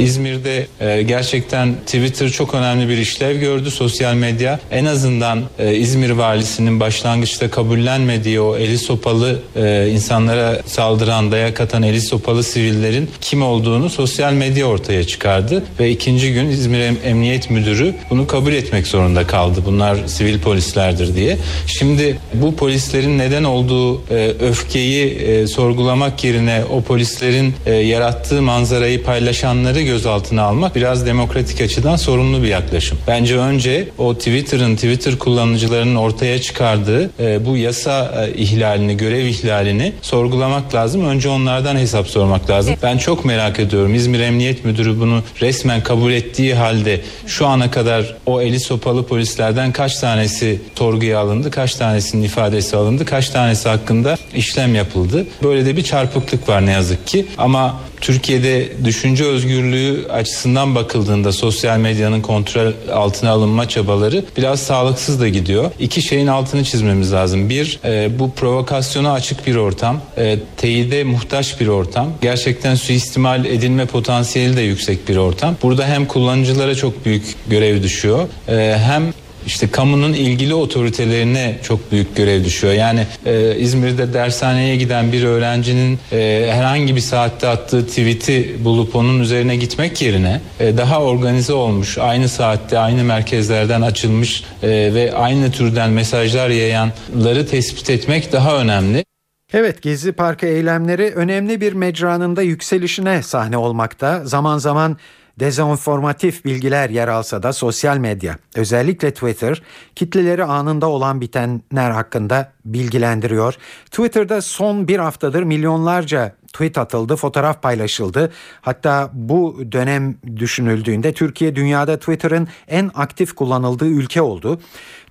İzmir'de 0.00 0.66
e, 0.80 1.02
gerçekten 1.02 1.74
Twitter 1.86 2.28
çok 2.28 2.54
önemli 2.54 2.88
bir 2.88 2.98
işlev 2.98 3.40
gördü. 3.40 3.70
Sosyal 3.70 4.14
medya 4.14 4.60
en 4.70 4.84
azından 4.84 5.42
e, 5.58 5.74
İzmir 5.74 6.10
valisinin 6.10 6.80
başlangıçta 6.80 7.50
kabullenmediği 7.50 8.40
o 8.40 8.56
eli 8.56 8.78
sopalı 8.78 9.38
e, 9.56 9.88
insanlara 9.92 10.60
saldıran, 10.66 11.32
dayak 11.32 11.60
atan 11.60 11.82
eli 11.82 12.00
sopalı 12.00 12.44
sivillerin 12.44 13.10
kim 13.20 13.42
olduğunu 13.42 13.90
sosyal 13.90 14.32
medya 14.32 14.66
ortaya 14.66 15.04
çıkardı. 15.04 15.62
Ve 15.80 15.90
ikinci 15.90 16.32
gün 16.32 16.46
İzmir 16.46 16.80
em- 16.80 16.96
Emniyet 17.04 17.50
Müdürü 17.50 17.94
bunu 18.10 18.26
kabul 18.26 18.52
etmek 18.52 18.86
zorunda 18.86 19.26
kaldı. 19.26 19.60
Bunlar 19.66 19.96
sivil 20.06 20.38
polislerdir 20.40 21.14
diye. 21.14 21.36
Şimdi 21.66 22.18
bu 22.34 22.56
polislerin 22.56 23.18
neden 23.18 23.44
olduğu 23.44 24.02
öfkeyi 24.40 25.48
sorgulamak 25.48 26.24
yerine 26.24 26.62
o 26.70 26.80
polislerin 26.82 27.54
yarattığı 27.84 28.42
manzarayı 28.42 29.02
paylaşanları 29.02 29.82
gözaltına 29.90 30.42
almak 30.42 30.76
biraz 30.76 31.06
demokratik 31.06 31.60
açıdan 31.60 31.96
sorumlu 31.96 32.42
bir 32.42 32.48
yaklaşım. 32.48 32.98
Bence 33.06 33.36
önce 33.38 33.88
o 33.98 34.14
Twitter'ın 34.14 34.74
Twitter 34.74 35.18
kullanıcılarının 35.18 35.96
ortaya 35.96 36.40
çıkardığı 36.40 37.10
e, 37.20 37.46
bu 37.46 37.56
yasa 37.56 38.26
e, 38.26 38.34
ihlalini, 38.34 38.96
görev 38.96 39.26
ihlalini 39.26 39.92
sorgulamak 40.02 40.74
lazım. 40.74 41.04
Önce 41.04 41.28
onlardan 41.28 41.76
hesap 41.76 42.06
sormak 42.06 42.50
lazım. 42.50 42.74
Ben 42.82 42.98
çok 42.98 43.24
merak 43.24 43.60
ediyorum. 43.60 43.94
İzmir 43.94 44.20
Emniyet 44.20 44.64
Müdürü 44.64 45.00
bunu 45.00 45.22
resmen 45.40 45.82
kabul 45.82 46.12
ettiği 46.12 46.54
halde 46.54 47.00
şu 47.26 47.46
ana 47.46 47.70
kadar 47.70 48.16
o 48.26 48.40
eli 48.40 48.60
sopalı 48.60 49.06
polislerden 49.06 49.72
kaç 49.72 49.98
tanesi 49.98 50.60
sorguya 50.78 51.18
alındı, 51.18 51.50
kaç 51.50 51.74
tanesinin 51.74 52.22
ifadesi 52.22 52.76
alındı, 52.76 53.04
kaç 53.04 53.30
tanesi 53.30 53.68
hakkında 53.68 54.16
işlem 54.34 54.74
yapıldı. 54.74 55.26
Böyle 55.42 55.66
de 55.66 55.76
bir 55.76 55.82
çarpıklık 55.82 56.48
var 56.48 56.66
ne 56.66 56.70
yazık 56.70 57.06
ki. 57.06 57.26
Ama 57.38 57.80
Türkiye'de 58.00 58.84
düşünce 58.84 59.24
özgürlüğü 59.24 59.79
açısından 60.10 60.74
bakıldığında 60.74 61.32
sosyal 61.32 61.78
medyanın 61.78 62.20
kontrol 62.20 62.72
altına 62.92 63.30
alınma 63.30 63.68
çabaları 63.68 64.24
biraz 64.36 64.60
sağlıksız 64.60 65.20
da 65.20 65.28
gidiyor. 65.28 65.70
İki 65.80 66.02
şeyin 66.02 66.26
altını 66.26 66.64
çizmemiz 66.64 67.12
lazım. 67.12 67.48
Bir, 67.48 67.80
e, 67.84 68.18
bu 68.18 68.30
provokasyona 68.30 69.12
açık 69.12 69.46
bir 69.46 69.56
ortam, 69.56 70.00
e, 70.18 70.38
teyide 70.56 71.04
muhtaç 71.04 71.60
bir 71.60 71.66
ortam, 71.66 72.08
gerçekten 72.20 72.74
suistimal 72.74 73.44
edilme 73.44 73.86
potansiyeli 73.86 74.56
de 74.56 74.62
yüksek 74.62 75.08
bir 75.08 75.16
ortam. 75.16 75.56
Burada 75.62 75.86
hem 75.86 76.06
kullanıcılara 76.06 76.74
çok 76.74 77.04
büyük 77.04 77.36
görev 77.48 77.82
düşüyor, 77.82 78.28
e, 78.48 78.78
hem 78.78 79.12
işte 79.50 79.70
kamunun 79.70 80.12
ilgili 80.12 80.54
otoritelerine 80.54 81.58
çok 81.62 81.92
büyük 81.92 82.16
görev 82.16 82.44
düşüyor. 82.44 82.72
Yani 82.72 83.06
e, 83.26 83.56
İzmir'de 83.56 84.12
dershaneye 84.12 84.76
giden 84.76 85.12
bir 85.12 85.24
öğrencinin 85.24 85.98
e, 86.12 86.48
herhangi 86.52 86.96
bir 86.96 87.00
saatte 87.00 87.48
attığı 87.48 87.86
tweet'i 87.86 88.64
bulup 88.64 88.96
onun 88.96 89.20
üzerine 89.20 89.56
gitmek 89.56 90.02
yerine 90.02 90.40
e, 90.60 90.76
daha 90.76 91.02
organize 91.02 91.52
olmuş, 91.52 91.98
aynı 91.98 92.28
saatte 92.28 92.78
aynı 92.78 93.04
merkezlerden 93.04 93.82
açılmış 93.82 94.44
e, 94.62 94.68
ve 94.68 95.12
aynı 95.14 95.50
türden 95.50 95.90
mesajlar 95.90 96.48
yayanları 96.48 97.46
tespit 97.46 97.90
etmek 97.90 98.32
daha 98.32 98.56
önemli. 98.56 99.04
Evet 99.52 99.82
Gezi 99.82 100.12
Parkı 100.12 100.46
eylemleri 100.46 101.12
önemli 101.14 101.60
bir 101.60 101.72
mecranın 101.72 102.36
da 102.36 102.42
yükselişine 102.42 103.22
sahne 103.22 103.56
olmakta. 103.56 104.24
Zaman 104.24 104.58
zaman 104.58 104.96
dezenformatif 105.38 106.44
bilgiler 106.44 106.90
yer 106.90 107.08
alsa 107.08 107.42
da 107.42 107.52
sosyal 107.52 107.96
medya, 107.98 108.36
özellikle 108.54 109.10
Twitter, 109.14 109.62
kitleleri 109.94 110.44
anında 110.44 110.86
olan 110.86 111.20
bitenler 111.20 111.90
hakkında 111.90 112.52
bilgilendiriyor. 112.64 113.54
Twitter'da 113.90 114.42
son 114.42 114.88
bir 114.88 114.98
haftadır 114.98 115.42
milyonlarca 115.42 116.32
tweet 116.52 116.78
atıldı, 116.78 117.16
fotoğraf 117.16 117.62
paylaşıldı. 117.62 118.32
Hatta 118.60 119.10
bu 119.12 119.60
dönem 119.72 120.16
düşünüldüğünde 120.36 121.12
Türkiye 121.12 121.56
dünyada 121.56 121.98
Twitter'ın 121.98 122.48
en 122.68 122.90
aktif 122.94 123.34
kullanıldığı 123.34 123.86
ülke 123.86 124.22
oldu. 124.22 124.60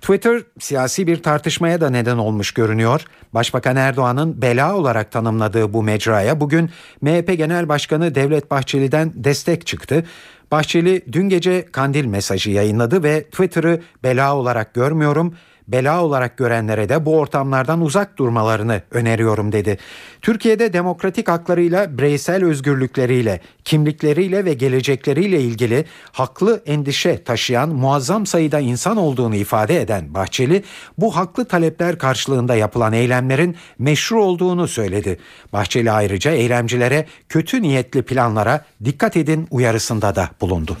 Twitter 0.00 0.42
siyasi 0.58 1.06
bir 1.06 1.22
tartışmaya 1.22 1.80
da 1.80 1.90
neden 1.90 2.18
olmuş 2.18 2.52
görünüyor. 2.52 3.04
Başbakan 3.34 3.76
Erdoğan'ın 3.76 4.42
bela 4.42 4.76
olarak 4.76 5.12
tanımladığı 5.12 5.72
bu 5.72 5.82
mecraya 5.82 6.40
bugün 6.40 6.70
MHP 7.00 7.36
Genel 7.36 7.68
Başkanı 7.68 8.14
Devlet 8.14 8.50
Bahçeli'den 8.50 9.12
destek 9.14 9.66
çıktı. 9.66 10.04
Bahçeli 10.50 11.04
dün 11.12 11.28
gece 11.28 11.66
kandil 11.72 12.04
mesajı 12.04 12.50
yayınladı 12.50 13.02
ve 13.02 13.22
Twitter'ı 13.22 13.82
bela 14.02 14.36
olarak 14.36 14.74
görmüyorum, 14.74 15.34
bela 15.72 16.04
olarak 16.04 16.36
görenlere 16.36 16.88
de 16.88 17.04
bu 17.04 17.16
ortamlardan 17.16 17.80
uzak 17.80 18.18
durmalarını 18.18 18.82
öneriyorum 18.90 19.52
dedi. 19.52 19.78
Türkiye'de 20.22 20.72
demokratik 20.72 21.28
haklarıyla, 21.28 21.98
bireysel 21.98 22.44
özgürlükleriyle, 22.44 23.40
kimlikleriyle 23.64 24.44
ve 24.44 24.54
gelecekleriyle 24.54 25.40
ilgili 25.40 25.84
haklı 26.12 26.62
endişe 26.66 27.24
taşıyan 27.24 27.68
muazzam 27.68 28.26
sayıda 28.26 28.60
insan 28.60 28.96
olduğunu 28.96 29.34
ifade 29.34 29.80
eden 29.80 30.14
Bahçeli, 30.14 30.62
bu 30.98 31.16
haklı 31.16 31.44
talepler 31.44 31.98
karşılığında 31.98 32.54
yapılan 32.54 32.92
eylemlerin 32.92 33.56
meşru 33.78 34.22
olduğunu 34.22 34.68
söyledi. 34.68 35.18
Bahçeli 35.52 35.90
ayrıca 35.90 36.30
eylemcilere 36.30 37.06
kötü 37.28 37.62
niyetli 37.62 38.02
planlara 38.02 38.64
dikkat 38.84 39.16
edin 39.16 39.46
uyarısında 39.50 40.14
da 40.14 40.30
bulundu. 40.40 40.76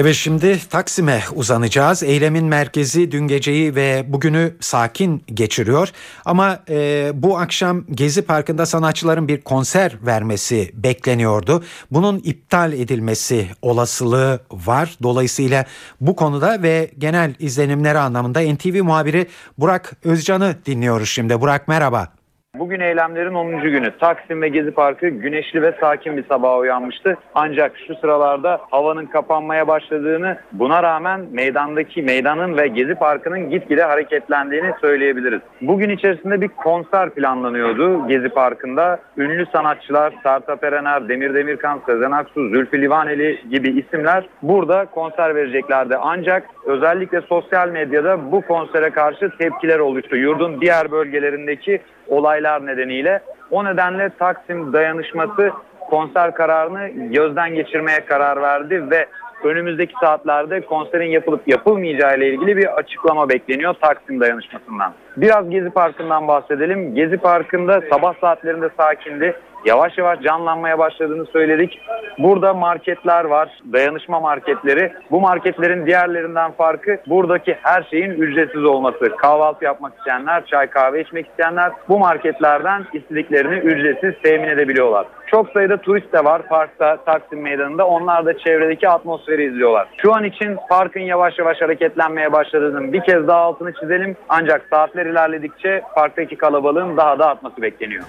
Evet 0.00 0.14
şimdi 0.14 0.60
Taksim'e 0.70 1.22
uzanacağız. 1.34 2.02
Eylemin 2.02 2.44
merkezi 2.44 3.12
dün 3.12 3.28
geceyi 3.28 3.74
ve 3.74 4.04
bugünü 4.08 4.56
sakin 4.60 5.22
geçiriyor. 5.34 5.88
Ama 6.24 6.58
e, 6.68 7.10
bu 7.14 7.38
akşam 7.38 7.84
Gezi 7.90 8.22
Parkı'nda 8.22 8.66
sanatçıların 8.66 9.28
bir 9.28 9.40
konser 9.40 9.96
vermesi 10.06 10.70
bekleniyordu. 10.74 11.64
Bunun 11.90 12.18
iptal 12.24 12.72
edilmesi 12.72 13.48
olasılığı 13.62 14.40
var. 14.50 14.96
Dolayısıyla 15.02 15.64
bu 16.00 16.16
konuda 16.16 16.62
ve 16.62 16.90
genel 16.98 17.34
izlenimleri 17.38 17.98
anlamında 17.98 18.40
NTV 18.40 18.82
muhabiri 18.82 19.26
Burak 19.58 19.92
Özcan'ı 20.04 20.56
dinliyoruz 20.66 21.08
şimdi. 21.08 21.40
Burak 21.40 21.68
merhaba. 21.68 22.17
Bugün 22.54 22.80
eylemlerin 22.80 23.34
10. 23.34 23.60
günü. 23.60 23.98
Taksim 23.98 24.42
ve 24.42 24.48
Gezi 24.48 24.70
Parkı 24.70 25.08
güneşli 25.08 25.62
ve 25.62 25.74
sakin 25.80 26.16
bir 26.16 26.24
sabaha 26.24 26.58
uyanmıştı. 26.58 27.16
Ancak 27.34 27.72
şu 27.86 27.94
sıralarda 27.94 28.60
havanın 28.70 29.06
kapanmaya 29.06 29.68
başladığını, 29.68 30.38
buna 30.52 30.82
rağmen 30.82 31.20
meydandaki 31.32 32.02
meydanın 32.02 32.56
ve 32.56 32.68
Gezi 32.68 32.94
Parkı'nın 32.94 33.50
gitgide 33.50 33.82
hareketlendiğini 33.82 34.72
söyleyebiliriz. 34.80 35.40
Bugün 35.60 35.90
içerisinde 35.90 36.40
bir 36.40 36.48
konser 36.48 37.10
planlanıyordu 37.10 38.08
Gezi 38.08 38.28
Parkı'nda. 38.28 38.98
Ünlü 39.16 39.46
sanatçılar 39.46 40.14
Sertab 40.22 40.62
Erener, 40.62 41.08
Demir 41.08 41.34
Demirkan, 41.34 41.80
Sezen 41.86 42.10
Aksu, 42.10 42.48
Zülfü 42.48 42.82
Livaneli 42.82 43.40
gibi 43.50 43.68
isimler 43.68 44.28
burada 44.42 44.86
konser 44.86 45.34
vereceklerdi. 45.34 45.96
Ancak 45.96 46.46
özellikle 46.66 47.20
sosyal 47.20 47.68
medyada 47.68 48.32
bu 48.32 48.40
konsere 48.40 48.90
karşı 48.90 49.30
tepkiler 49.38 49.78
oluştu. 49.78 50.16
Yurdun 50.16 50.60
diğer 50.60 50.90
bölgelerindeki 50.90 51.80
olaylar 52.08 52.66
nedeniyle. 52.66 53.20
O 53.50 53.64
nedenle 53.64 54.10
Taksim 54.18 54.72
dayanışması 54.72 55.50
konser 55.90 56.34
kararını 56.34 56.88
gözden 56.88 57.54
geçirmeye 57.54 58.04
karar 58.04 58.42
verdi 58.42 58.90
ve 58.90 59.06
önümüzdeki 59.44 59.94
saatlerde 60.00 60.60
konserin 60.60 61.10
yapılıp 61.10 61.48
yapılmayacağı 61.48 62.16
ile 62.18 62.28
ilgili 62.28 62.56
bir 62.56 62.76
açıklama 62.78 63.28
bekleniyor 63.28 63.74
Taksim 63.74 64.20
dayanışmasından. 64.20 64.92
Biraz 65.20 65.50
Gezi 65.50 65.70
Parkı'ndan 65.70 66.28
bahsedelim. 66.28 66.94
Gezi 66.94 67.16
Parkı'nda 67.16 67.80
sabah 67.90 68.14
saatlerinde 68.20 68.70
sakindi. 68.76 69.34
Yavaş 69.64 69.98
yavaş 69.98 70.20
canlanmaya 70.20 70.78
başladığını 70.78 71.26
söyledik. 71.26 71.80
Burada 72.18 72.54
marketler 72.54 73.24
var, 73.24 73.48
dayanışma 73.72 74.20
marketleri. 74.20 74.92
Bu 75.10 75.20
marketlerin 75.20 75.86
diğerlerinden 75.86 76.52
farkı 76.52 76.98
buradaki 77.06 77.56
her 77.62 77.82
şeyin 77.90 78.10
ücretsiz 78.10 78.64
olması. 78.64 79.16
Kahvaltı 79.16 79.64
yapmak 79.64 79.98
isteyenler, 79.98 80.46
çay 80.46 80.66
kahve 80.66 81.00
içmek 81.00 81.26
isteyenler 81.26 81.72
bu 81.88 81.98
marketlerden 81.98 82.84
istediklerini 82.92 83.58
ücretsiz 83.58 84.14
temin 84.22 84.48
edebiliyorlar. 84.48 85.06
Çok 85.26 85.50
sayıda 85.50 85.76
turist 85.76 86.12
de 86.12 86.24
var 86.24 86.42
parkta, 86.48 86.96
Taksim 86.96 87.40
Meydanı'nda. 87.40 87.86
Onlar 87.86 88.26
da 88.26 88.38
çevredeki 88.38 88.88
atmosferi 88.88 89.44
izliyorlar. 89.44 89.88
Şu 89.96 90.14
an 90.14 90.24
için 90.24 90.56
parkın 90.68 91.00
yavaş 91.00 91.38
yavaş 91.38 91.62
hareketlenmeye 91.62 92.32
başladığının 92.32 92.92
bir 92.92 93.00
kez 93.00 93.28
daha 93.28 93.38
altını 93.38 93.72
çizelim. 93.72 94.16
Ancak 94.28 94.66
saatler 94.70 95.06
ilerledikçe 95.08 95.82
parktaki 95.94 96.36
kalabalığın 96.36 96.96
daha 96.96 97.18
da 97.18 97.26
artması 97.26 97.62
bekleniyor. 97.62 98.04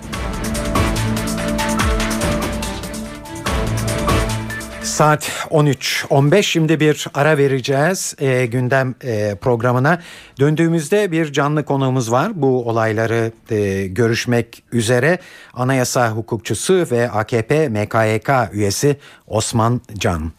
Saat 4.99 5.23
13.15 5.49 6.43
şimdi 6.43 6.79
bir 6.79 7.07
ara 7.13 7.37
vereceğiz 7.37 8.15
e, 8.19 8.45
gündem 8.45 8.95
e, 9.03 9.35
programına. 9.35 9.99
Döndüğümüzde 10.39 11.11
bir 11.11 11.31
canlı 11.31 11.65
konuğumuz 11.65 12.11
var. 12.11 12.31
Bu 12.35 12.69
olayları 12.69 13.31
e, 13.51 13.87
görüşmek 13.87 14.63
üzere 14.71 15.19
anayasa 15.53 16.11
hukukçusu 16.11 16.85
ve 16.91 17.09
AKP 17.09 17.69
MKYK 17.69 18.29
üyesi 18.53 18.97
Osman 19.27 19.81
Can. 19.93 20.31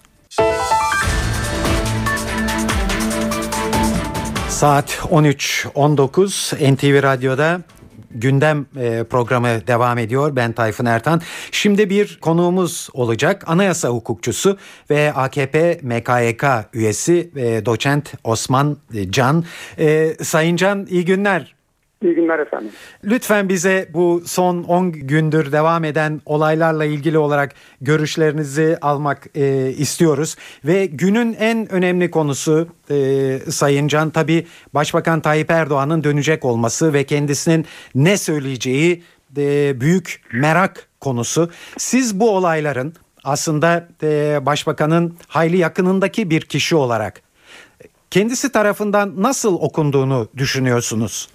Saat 4.60 4.90
13.19 4.90 6.74
NTV 6.74 7.02
Radyo'da 7.02 7.60
gündem 8.10 8.66
e, 8.76 9.04
programı 9.04 9.66
devam 9.66 9.98
ediyor. 9.98 10.36
Ben 10.36 10.52
Tayfun 10.52 10.84
Ertan. 10.84 11.20
Şimdi 11.52 11.90
bir 11.90 12.18
konuğumuz 12.20 12.88
olacak. 12.92 13.44
Anayasa 13.46 13.88
hukukçusu 13.88 14.58
ve 14.90 15.12
AKP 15.12 15.80
MKYK 15.82 16.44
üyesi 16.72 17.30
e, 17.36 17.66
doçent 17.66 18.12
Osman 18.24 18.76
Can. 19.10 19.44
E, 19.78 20.16
Sayın 20.22 20.56
Can 20.56 20.86
iyi 20.90 21.04
günler. 21.04 21.59
İyi 22.04 22.14
günler 22.14 22.38
efendim. 22.38 22.70
Lütfen 23.04 23.48
bize 23.48 23.88
bu 23.94 24.22
son 24.26 24.62
10 24.62 24.92
gündür 24.92 25.52
devam 25.52 25.84
eden 25.84 26.20
olaylarla 26.26 26.84
ilgili 26.84 27.18
olarak 27.18 27.54
görüşlerinizi 27.80 28.78
almak 28.80 29.26
e, 29.34 29.68
istiyoruz. 29.68 30.36
Ve 30.64 30.86
günün 30.86 31.34
en 31.34 31.72
önemli 31.72 32.10
konusu 32.10 32.68
e, 32.90 33.38
Sayın 33.50 33.88
Can 33.88 34.10
tabi 34.10 34.46
Başbakan 34.74 35.20
Tayyip 35.20 35.50
Erdoğan'ın 35.50 36.04
dönecek 36.04 36.44
olması 36.44 36.92
ve 36.92 37.04
kendisinin 37.04 37.66
ne 37.94 38.16
söyleyeceği 38.16 39.02
e, 39.36 39.80
büyük 39.80 40.22
merak 40.32 40.88
konusu. 41.00 41.50
Siz 41.78 42.20
bu 42.20 42.36
olayların 42.36 42.94
aslında 43.24 43.88
e, 44.02 44.38
Başbakan'ın 44.46 45.16
hayli 45.28 45.56
yakınındaki 45.56 46.30
bir 46.30 46.40
kişi 46.40 46.76
olarak 46.76 47.22
kendisi 48.10 48.52
tarafından 48.52 49.22
nasıl 49.22 49.54
okunduğunu 49.54 50.28
düşünüyorsunuz? 50.36 51.28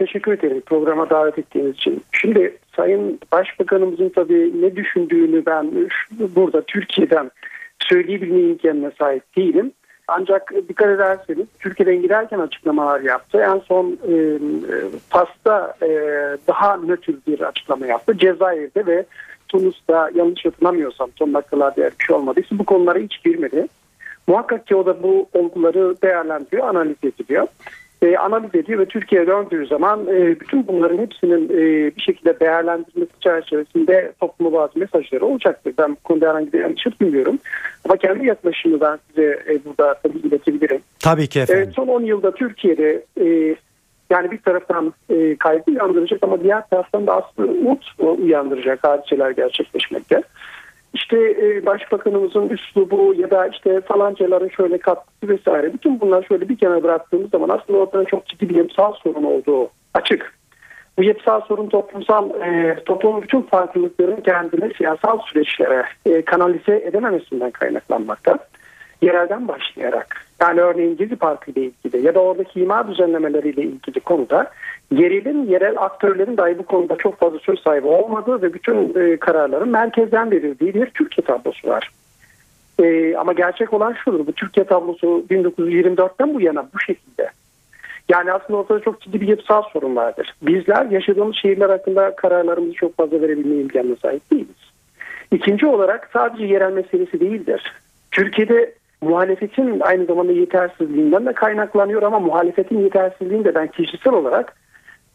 Teşekkür 0.00 0.32
ederim 0.32 0.60
programa 0.66 1.10
davet 1.10 1.38
ettiğiniz 1.38 1.74
için. 1.74 2.04
Şimdi 2.12 2.56
Sayın 2.76 3.20
Başbakanımızın 3.32 4.08
tabii 4.08 4.62
ne 4.62 4.76
düşündüğünü 4.76 5.46
ben 5.46 5.88
burada 6.20 6.62
Türkiye'den 6.62 7.30
söyleyebilme 7.78 8.40
imkanına 8.40 8.90
sahip 8.98 9.36
değilim. 9.36 9.72
Ancak 10.08 10.52
dikkat 10.68 10.88
ederseniz 10.88 11.46
Türkiye'den 11.58 12.02
giderken 12.02 12.38
açıklamalar 12.38 13.00
yaptı. 13.00 13.38
En 13.40 13.58
son 13.58 13.98
e, 14.08 14.38
PAS'ta 15.10 15.74
e, 15.82 15.88
daha 16.48 16.76
nötr 16.76 17.12
bir 17.26 17.40
açıklama 17.40 17.86
yaptı. 17.86 18.18
Cezayir'de 18.18 18.86
ve 18.86 19.04
Tunus'ta 19.48 20.10
yanlış 20.14 20.44
hatırlamıyorsam 20.44 21.10
son 21.18 21.34
dakikalarda 21.34 21.90
bir 22.00 22.04
şey 22.04 22.16
olmadıysa 22.16 22.58
bu 22.58 22.64
konulara 22.64 22.98
hiç 22.98 23.22
girmedi. 23.24 23.66
Muhakkak 24.26 24.66
ki 24.66 24.76
o 24.76 24.86
da 24.86 25.02
bu 25.02 25.28
olguları 25.32 26.02
değerlendiriyor, 26.02 26.68
analiz 26.68 26.96
ediliyor 27.02 27.46
e, 28.02 28.16
analiz 28.16 28.54
ediyor 28.54 28.78
ve 28.78 28.86
Türkiye'ye 28.86 29.26
döndüğü 29.26 29.66
zaman 29.66 30.06
e, 30.06 30.40
bütün 30.40 30.66
bunların 30.66 30.98
hepsinin 30.98 31.44
e, 31.48 31.90
bir 31.96 32.02
şekilde 32.02 32.40
değerlendirilmesi 32.40 33.12
çerçevesinde 33.20 34.12
topluma 34.20 34.52
bazı 34.52 34.78
mesajları 34.78 35.24
olacaktır. 35.24 35.74
Ben 35.78 35.90
bu 35.90 35.96
konuda 35.96 36.28
herhangi 36.28 36.52
bir 36.52 36.60
yanlış 36.60 37.00
bilmiyorum. 37.00 37.38
Ama 37.84 37.96
kendi 37.96 38.26
yaklaşımını 38.26 38.80
ben 38.80 38.98
size 39.08 39.42
e, 39.48 39.64
burada 39.64 39.94
tabii 40.02 40.18
iletebilirim. 40.18 40.80
Tabii 40.98 41.26
ki 41.26 41.40
efendim. 41.40 41.72
Son 41.76 41.86
10 41.88 42.02
yılda 42.02 42.34
Türkiye'de 42.34 43.04
e, 43.20 43.56
yani 44.10 44.30
bir 44.30 44.38
taraftan 44.38 44.92
e, 45.10 45.36
kaygı 45.36 45.62
uyandıracak 45.70 46.22
ama 46.22 46.42
diğer 46.42 46.68
taraftan 46.68 47.06
da 47.06 47.16
aslında 47.16 47.52
umut 47.52 47.94
uyandıracak 47.98 48.84
hadiseler 48.84 49.30
gerçekleşmekte 49.30 50.22
işte 50.94 51.16
e, 51.16 51.66
başbakanımızın 51.66 52.48
üslubu 52.48 53.14
ya 53.14 53.30
da 53.30 53.46
işte 53.46 53.80
falancaların 53.80 54.48
şöyle 54.48 54.78
katkısı 54.78 55.28
vesaire 55.28 55.72
bütün 55.72 56.00
bunlar 56.00 56.22
şöyle 56.22 56.48
bir 56.48 56.58
kenara 56.58 56.82
bıraktığımız 56.82 57.30
zaman 57.30 57.48
aslında 57.48 57.78
ortada 57.78 58.04
çok 58.04 58.26
ciddi 58.26 58.48
bir 58.48 58.54
yapısal 58.54 58.92
sorun 58.92 59.24
olduğu 59.24 59.70
açık. 59.94 60.34
Bu 60.98 61.04
yapısal 61.04 61.40
sorun 61.40 61.68
toplumsal 61.68 62.30
e, 62.30 62.76
toplumun 62.84 63.22
bütün 63.22 63.42
farklılıkların 63.42 64.20
kendine 64.20 64.70
siyasal 64.78 65.18
süreçlere 65.18 65.84
e, 66.06 66.22
kanalize 66.22 66.76
edememesinden 66.76 67.50
kaynaklanmakta. 67.50 68.38
Yerelden 69.02 69.48
başlayarak 69.48 70.29
yani 70.40 70.60
örneğin 70.60 70.96
Gezi 70.96 71.16
Parkı 71.16 71.50
ile 71.50 71.60
ilgili 71.60 72.06
ya 72.06 72.14
da 72.14 72.20
oradaki 72.20 72.60
imar 72.60 72.88
düzenlemeleriyle 72.88 73.62
ilgili 73.62 74.00
konuda 74.00 74.50
yerelin 74.92 75.46
yerel 75.46 75.74
aktörlerin 75.78 76.36
dahi 76.36 76.58
bu 76.58 76.66
konuda 76.66 76.96
çok 76.96 77.18
fazla 77.18 77.38
söz 77.38 77.60
sahibi 77.60 77.86
olmadığı 77.86 78.42
ve 78.42 78.54
bütün 78.54 78.94
e, 79.00 79.16
kararların 79.16 79.68
merkezden 79.68 80.30
verildiği 80.30 80.74
bir 80.74 80.86
Türkiye 80.86 81.24
tablosu 81.24 81.68
var. 81.68 81.90
E, 82.82 83.16
ama 83.16 83.32
gerçek 83.32 83.72
olan 83.72 83.96
şudur. 84.04 84.26
Bu 84.26 84.32
Türkiye 84.32 84.66
tablosu 84.66 85.24
1924'ten 85.30 86.34
bu 86.34 86.40
yana 86.40 86.68
bu 86.74 86.80
şekilde. 86.80 87.30
Yani 88.08 88.32
aslında 88.32 88.58
ortada 88.58 88.80
çok 88.80 89.00
ciddi 89.00 89.20
bir 89.20 89.28
yapısal 89.28 89.62
sorun 89.62 89.96
vardır. 89.96 90.34
Bizler 90.42 90.86
yaşadığımız 90.86 91.36
şehirler 91.36 91.68
hakkında 91.68 92.16
kararlarımızı 92.16 92.74
çok 92.74 92.96
fazla 92.96 93.22
verebilme 93.22 93.62
imkanına 93.62 93.96
sahip 93.96 94.30
değiliz. 94.32 94.70
İkinci 95.32 95.66
olarak 95.66 96.10
sadece 96.12 96.44
yerel 96.44 96.72
meselesi 96.72 97.20
değildir. 97.20 97.72
Türkiye'de 98.10 98.74
muhalefetin 99.00 99.80
aynı 99.80 100.04
zamanda 100.04 100.32
yetersizliğinden 100.32 101.26
de 101.26 101.32
kaynaklanıyor 101.32 102.02
ama 102.02 102.20
muhalefetin 102.20 102.78
yetersizliğini 102.78 103.44
de 103.44 103.54
ben 103.54 103.68
kişisel 103.68 104.12
olarak 104.12 104.56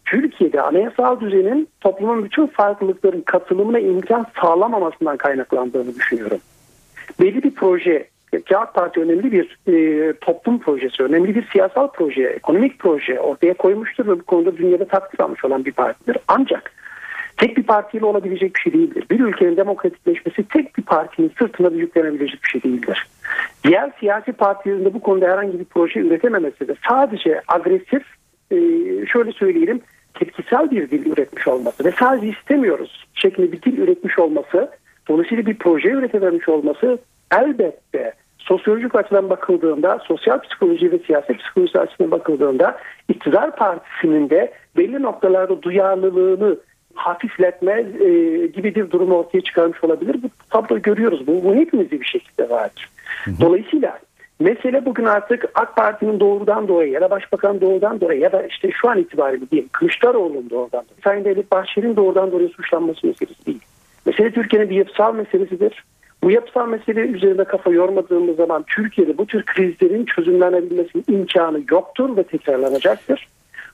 Türkiye'de 0.06 0.62
anayasal 0.62 1.19
düzenin 1.19 1.69
toplumun 1.82 2.24
bütün 2.24 2.48
farklılıkların 2.48 3.21
katılımına 3.21 3.80
imkan 3.80 4.26
sağlamamasından 4.41 5.17
kaynaklandığını 5.17 5.95
düşünüyorum. 5.95 6.39
Belli 7.19 7.43
bir 7.43 7.52
proje, 7.52 8.08
Kağıt 8.50 8.74
Parti 8.74 9.00
önemli 9.00 9.32
bir 9.32 9.58
e, 9.67 10.13
toplum 10.13 10.60
projesi, 10.60 11.04
önemli 11.04 11.36
bir 11.36 11.48
siyasal 11.52 11.88
proje, 11.88 12.24
ekonomik 12.24 12.80
proje 12.80 13.19
ortaya 13.19 13.54
koymuştur 13.54 14.08
ve 14.08 14.19
bu 14.19 14.24
konuda 14.24 14.58
dünyada 14.58 14.86
takdir 14.86 15.19
almış 15.19 15.45
olan 15.45 15.65
bir 15.65 15.71
partidir. 15.71 16.17
Ancak 16.28 16.71
tek 17.38 17.58
bir 17.58 17.63
partiyle 17.63 18.06
olabilecek 18.06 18.56
bir 18.56 18.60
şey 18.60 18.74
değildir. 18.74 19.06
Bir 19.12 19.19
ülkenin 19.19 19.58
demokratikleşmesi 19.58 20.43
tek 20.43 20.78
bir 20.78 20.84
partinin 20.84 21.32
sırtına 21.39 21.71
da 21.71 21.76
yüklenebilecek 21.76 22.43
bir 22.43 22.50
şey 22.50 22.63
değildir. 22.63 23.08
Diğer 23.63 23.91
siyasi 24.00 24.34
partilerin 24.34 24.86
de 24.86 24.93
bu 24.93 25.00
konuda 25.00 25.26
herhangi 25.26 25.60
bir 25.60 25.65
proje 25.65 26.00
üretememesi 26.00 26.67
de 26.67 26.76
sadece 26.89 27.41
agresif, 27.48 28.04
e, 28.52 28.58
şöyle 29.06 29.32
söyleyelim, 29.32 29.82
tepkisel 30.13 30.71
bir 30.71 30.91
dil 30.91 31.12
üretmiş 31.12 31.48
olması 31.48 31.86
ve 31.86 31.91
sadece 31.91 32.28
istemiyoruz 32.28 33.06
şeklinde 33.13 33.52
bir 33.52 33.62
dil 33.62 33.78
üretmiş 33.78 34.19
olması, 34.19 34.71
dolayısıyla 35.08 35.45
bir 35.45 35.58
proje 35.58 35.89
üretebilmiş 35.89 36.50
olması 36.50 36.98
elbette 37.32 38.13
sosyolojik 38.38 38.95
açıdan 38.95 39.30
bakıldığında, 39.30 40.00
sosyal 40.08 40.41
psikoloji 40.41 40.91
ve 40.91 41.00
siyasi 41.00 41.38
psikoloji 41.38 41.80
açısından 41.80 42.12
bakıldığında 42.12 42.78
iktidar 43.10 43.56
partisinin 43.56 44.30
de 44.30 44.54
belli 44.78 45.02
noktalarda 45.02 45.62
duyarlılığını 45.62 46.58
hafifletme 46.95 47.86
e, 47.99 48.10
gibi 48.47 48.75
bir 48.75 48.91
durum 48.91 49.12
ortaya 49.12 49.41
çıkarmış 49.41 49.84
olabilir. 49.84 50.15
Bu 50.23 50.29
tabloyu 50.49 50.81
görüyoruz. 50.81 51.27
Bu, 51.27 51.43
bu 51.43 51.55
hepimizde 51.55 52.01
bir 52.01 52.05
şekilde 52.05 52.49
vardır. 52.49 52.89
Dolayısıyla 53.41 53.99
Mesele 54.39 54.86
bugün 54.86 55.05
artık 55.05 55.45
AK 55.55 55.75
Parti'nin 55.75 56.19
doğrudan 56.19 56.67
doğruya 56.67 56.91
ya 56.91 57.01
da 57.01 57.10
Başbakan 57.10 57.62
doğrudan 57.62 58.01
doğruya 58.01 58.19
ya 58.19 58.31
da 58.31 58.43
işte 58.43 58.71
şu 58.71 58.89
an 58.89 58.97
itibariyle 58.97 59.51
diyelim 59.51 59.69
Kılıçdaroğlu'nun 59.71 60.49
doğrudan 60.49 60.84
doğruya, 60.84 61.01
Sayın 61.03 61.25
Devlet 61.25 61.51
Bahçeli'nin 61.51 61.95
doğrudan 61.95 62.31
doğruya 62.31 62.49
suçlanması 62.49 63.08
meselesi 63.08 63.45
değil. 63.45 63.60
Mesele 64.05 64.31
Türkiye'nin 64.31 64.69
bir 64.69 64.75
yapısal 64.75 65.15
meselesidir. 65.15 65.84
Bu 66.23 66.31
yapısal 66.31 66.67
mesele 66.67 66.99
üzerinde 66.99 67.43
kafa 67.43 67.71
yormadığımız 67.71 68.36
zaman 68.36 68.63
Türkiye'de 68.67 69.17
bu 69.17 69.25
tür 69.25 69.45
krizlerin 69.45 70.05
çözümlenebilmesinin 70.05 71.05
imkanı 71.08 71.62
yoktur 71.71 72.17
ve 72.17 72.23
tekrarlanacaktır. 72.23 73.27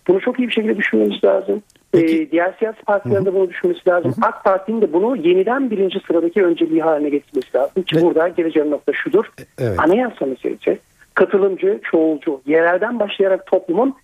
Bunu 0.08 0.22
çok 0.22 0.40
iyi 0.40 0.48
bir 0.48 0.54
şekilde 0.54 0.78
düşünmemiz 0.78 1.24
lazım. 1.24 1.62
Ee, 1.94 2.32
diğer 2.32 2.56
siyasi 2.60 2.82
partilerin 2.82 3.26
de 3.26 3.34
bunu 3.34 3.50
düşünmesi 3.50 3.90
lazım. 3.90 4.12
Hı 4.12 4.16
hı. 4.16 4.28
AK 4.28 4.44
Parti'nin 4.44 4.82
de 4.82 4.94
bunu 4.94 5.16
yeniden 5.16 5.72
birinci 5.72 6.00
sıradaki 6.08 6.44
önceliği 6.44 6.82
haline 6.82 7.10
getirmesi 7.10 7.58
lazım. 7.58 7.84
Ki 7.84 7.96
evet. 7.96 8.04
burada 8.04 8.28
geleceğin 8.28 8.72
nokta 8.72 8.94
şudur. 8.94 9.26
E, 9.40 9.44
evet. 9.58 9.80
Anayasa 9.80 10.26
meselesi 10.26 10.80
katılımcı, 11.14 11.80
çoğulcu, 11.92 12.42
yerelden 12.46 13.00
başlayarak 13.00 13.46
toplumun 13.46 13.96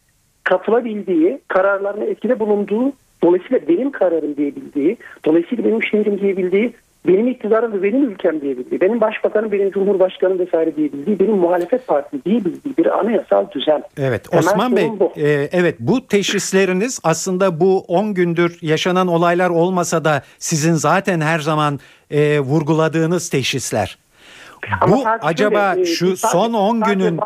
katılabildiği, 0.43 1.39
kararlarına 1.47 2.03
etkide 2.03 2.39
bulunduğu, 2.39 2.93
dolayısıyla 3.23 3.67
benim 3.67 3.91
kararım 3.91 4.38
diyebildiği, 4.38 4.97
dolayısıyla 5.25 5.63
benim 5.63 5.83
şehrim 5.83 6.19
diyebildiği 6.19 6.73
benim 7.08 7.28
iktidarım 7.28 7.74
ve 7.74 7.84
benim 7.84 8.10
ülkem 8.10 8.41
diyebildiği, 8.41 8.82
benim 8.82 9.02
başbakanım, 9.02 9.52
benim 9.52 9.72
cumhurbaşkanım 9.72 10.39
vesaire 10.39 10.76
diyebildiği, 10.76 11.20
benim 11.20 11.38
muhalefet 11.38 11.88
partisi 11.88 12.26
diyebildiği 12.26 12.78
bir 12.78 13.00
anayasal 13.00 13.52
düzen. 13.52 13.84
Evet 13.98 14.32
Temel 14.32 14.46
Osman 14.46 14.76
Bey, 14.76 14.91
e, 15.15 15.50
evet 15.52 15.76
bu 15.80 16.08
teşhisleriniz 16.08 17.00
aslında 17.04 17.60
bu 17.60 17.80
10 17.88 18.13
gündür 18.13 18.58
yaşanan 18.62 19.08
olaylar 19.08 19.50
olmasa 19.50 20.06
da 20.06 20.22
sizin 20.38 20.74
zaten 20.74 21.22
her 21.22 21.39
zaman 21.39 21.80
e, 22.12 22.39
vurguladığınız 22.39 23.30
teşhisler. 23.30 23.98
Ama 24.82 24.96
bu 24.96 25.04
acaba 25.22 25.74
şöyle, 25.74 25.86
şu 25.86 26.17
sadece, 26.17 26.28
son 26.28 26.54
10 26.54 26.82
günün... 26.82 27.20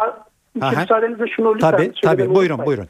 Müsaadenizle 0.56 1.28
şunu 1.28 1.56
lütfen 1.56 1.72
Tabii, 1.72 1.91
tabii 2.04 2.36
buyurun 2.36 2.56
unutmayın. 2.56 2.65
buyurun. 2.65 2.88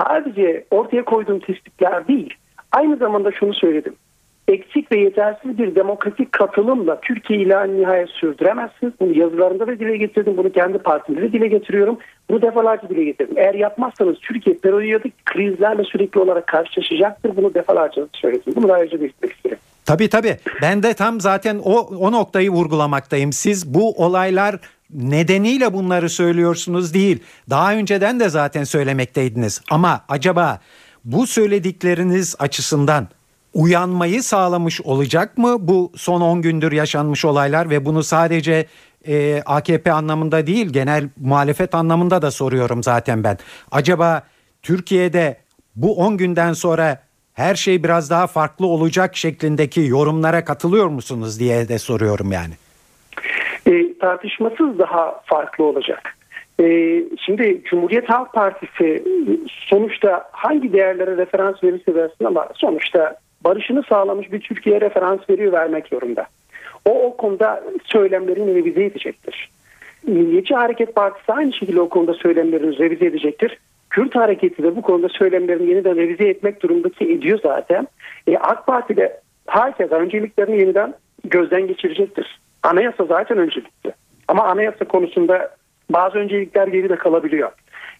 Sadece 0.00 0.64
ortaya 0.70 1.04
koyduğum 1.04 1.40
tespitler 1.40 2.08
değil, 2.08 2.34
aynı 2.72 2.96
zamanda 2.96 3.32
şunu 3.32 3.54
söyledim 3.54 3.94
eksik 4.48 4.92
ve 4.92 5.00
yetersiz 5.00 5.58
bir 5.58 5.74
demokratik 5.74 6.32
katılımla 6.32 7.00
Türkiye 7.00 7.40
ilan 7.40 7.80
nihayet 7.80 8.08
sürdüremezsiniz. 8.08 8.92
Bunu 9.00 9.18
yazılarında 9.18 9.66
da 9.66 9.78
dile 9.78 9.96
getirdim. 9.96 10.36
Bunu 10.36 10.52
kendi 10.52 10.78
partimde 10.78 11.22
de 11.22 11.32
dile 11.32 11.48
getiriyorum. 11.48 11.98
Bunu 12.30 12.42
defalarca 12.42 12.88
dile 12.88 13.04
getirdim. 13.04 13.38
Eğer 13.38 13.54
yapmazsanız 13.54 14.18
Türkiye 14.18 14.56
periyodik 14.56 15.26
krizlerle 15.26 15.84
sürekli 15.84 16.20
olarak 16.20 16.46
karşılaşacaktır. 16.46 17.36
Bunu 17.36 17.54
defalarca 17.54 18.06
söyledim. 18.12 18.52
Bunu 18.56 18.68
da 18.68 18.74
ayrıca 18.74 19.00
belirtmek 19.00 19.32
isterim. 19.32 19.58
Tabii 19.84 20.08
tabii. 20.08 20.36
Ben 20.62 20.82
de 20.82 20.94
tam 20.94 21.20
zaten 21.20 21.60
o, 21.64 21.78
o 21.80 22.12
noktayı 22.12 22.50
vurgulamaktayım. 22.50 23.32
Siz 23.32 23.74
bu 23.74 24.04
olaylar 24.04 24.56
nedeniyle 24.90 25.72
bunları 25.72 26.08
söylüyorsunuz 26.08 26.94
değil. 26.94 27.22
Daha 27.50 27.74
önceden 27.74 28.20
de 28.20 28.28
zaten 28.28 28.64
söylemekteydiniz. 28.64 29.62
Ama 29.70 30.04
acaba 30.08 30.60
bu 31.04 31.26
söyledikleriniz 31.26 32.36
açısından 32.38 33.08
uyanmayı 33.54 34.22
sağlamış 34.22 34.80
olacak 34.80 35.38
mı 35.38 35.56
bu 35.60 35.92
son 35.96 36.20
10 36.20 36.42
gündür 36.42 36.72
yaşanmış 36.72 37.24
olaylar 37.24 37.70
ve 37.70 37.84
bunu 37.84 38.02
sadece 38.02 38.66
e, 39.06 39.42
AKP 39.46 39.92
anlamında 39.92 40.46
değil 40.46 40.72
genel 40.72 41.08
muhalefet 41.20 41.74
anlamında 41.74 42.22
da 42.22 42.30
soruyorum 42.30 42.82
zaten 42.82 43.24
ben. 43.24 43.38
Acaba 43.70 44.22
Türkiye'de 44.62 45.36
bu 45.76 45.96
10 45.96 46.16
günden 46.16 46.52
sonra 46.52 47.02
her 47.34 47.54
şey 47.54 47.84
biraz 47.84 48.10
daha 48.10 48.26
farklı 48.26 48.66
olacak 48.66 49.16
şeklindeki 49.16 49.80
yorumlara 49.80 50.44
katılıyor 50.44 50.86
musunuz 50.86 51.40
diye 51.40 51.68
de 51.68 51.78
soruyorum 51.78 52.32
yani. 52.32 52.54
E, 53.66 53.98
tartışmasız 53.98 54.78
daha 54.78 55.20
farklı 55.24 55.64
olacak. 55.64 56.16
E, 56.60 56.64
şimdi 57.26 57.62
Cumhuriyet 57.70 58.08
Halk 58.08 58.32
Partisi 58.32 59.04
sonuçta 59.48 60.28
hangi 60.32 60.72
değerlere 60.72 61.16
referans 61.16 61.64
verirse 61.64 61.94
versin 61.94 62.24
ama 62.24 62.48
sonuçta 62.54 63.16
barışını 63.44 63.82
sağlamış 63.82 64.32
bir 64.32 64.40
Türkiye'ye 64.40 64.80
referans 64.80 65.30
veriyor 65.30 65.52
vermek 65.52 65.88
zorunda. 65.88 66.26
O 66.84 67.02
o 67.02 67.16
konuda 67.16 67.62
söylemlerini 67.84 68.54
revize 68.54 68.84
edecektir. 68.84 69.50
Milliyetçi 70.06 70.54
Hareket 70.54 70.94
Partisi 70.94 71.32
aynı 71.32 71.52
şekilde 71.52 71.80
o 71.80 71.88
konuda 71.88 72.14
söylemlerini 72.14 72.78
revize 72.78 73.06
edecektir. 73.06 73.58
Kürt 73.90 74.14
hareketi 74.14 74.62
de 74.62 74.76
bu 74.76 74.82
konuda 74.82 75.08
söylemlerini 75.08 75.70
yeniden 75.70 75.96
revize 75.96 76.28
etmek 76.28 76.62
durumundaki 76.62 77.12
ediyor 77.12 77.38
zaten. 77.42 77.88
E, 78.26 78.36
AK 78.36 78.66
Parti 78.66 78.96
de 78.96 79.20
herkes 79.46 79.92
önceliklerini 79.92 80.60
yeniden 80.60 80.94
gözden 81.24 81.66
geçirecektir. 81.66 82.40
Anayasa 82.62 83.04
zaten 83.04 83.38
öncelikti. 83.38 83.94
Ama 84.28 84.44
anayasa 84.44 84.84
konusunda 84.84 85.50
bazı 85.90 86.18
öncelikler 86.18 86.66
geride 86.66 86.96
kalabiliyor. 86.96 87.50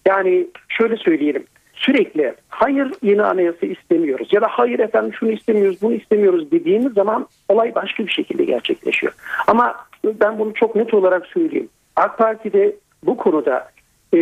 Yani 0.07 0.47
şöyle 0.69 0.97
söyleyelim. 0.97 1.45
Sürekli 1.85 2.33
hayır 2.49 2.87
yeni 3.01 3.23
anayasa 3.23 3.65
istemiyoruz 3.65 4.27
ya 4.31 4.41
da 4.41 4.47
hayır 4.49 4.79
efendim 4.79 5.13
şunu 5.19 5.31
istemiyoruz 5.31 5.81
bunu 5.81 5.93
istemiyoruz 5.93 6.51
dediğimiz 6.51 6.93
zaman 6.93 7.27
olay 7.49 7.75
başka 7.75 8.05
bir 8.05 8.11
şekilde 8.11 8.43
gerçekleşiyor. 8.45 9.13
Ama 9.47 9.75
ben 10.05 10.39
bunu 10.39 10.53
çok 10.53 10.75
net 10.75 10.93
olarak 10.93 11.25
söyleyeyim. 11.25 11.69
AK 11.95 12.17
Parti'de 12.17 12.75
bu 13.03 13.17
konuda 13.17 13.67
e, 14.13 14.17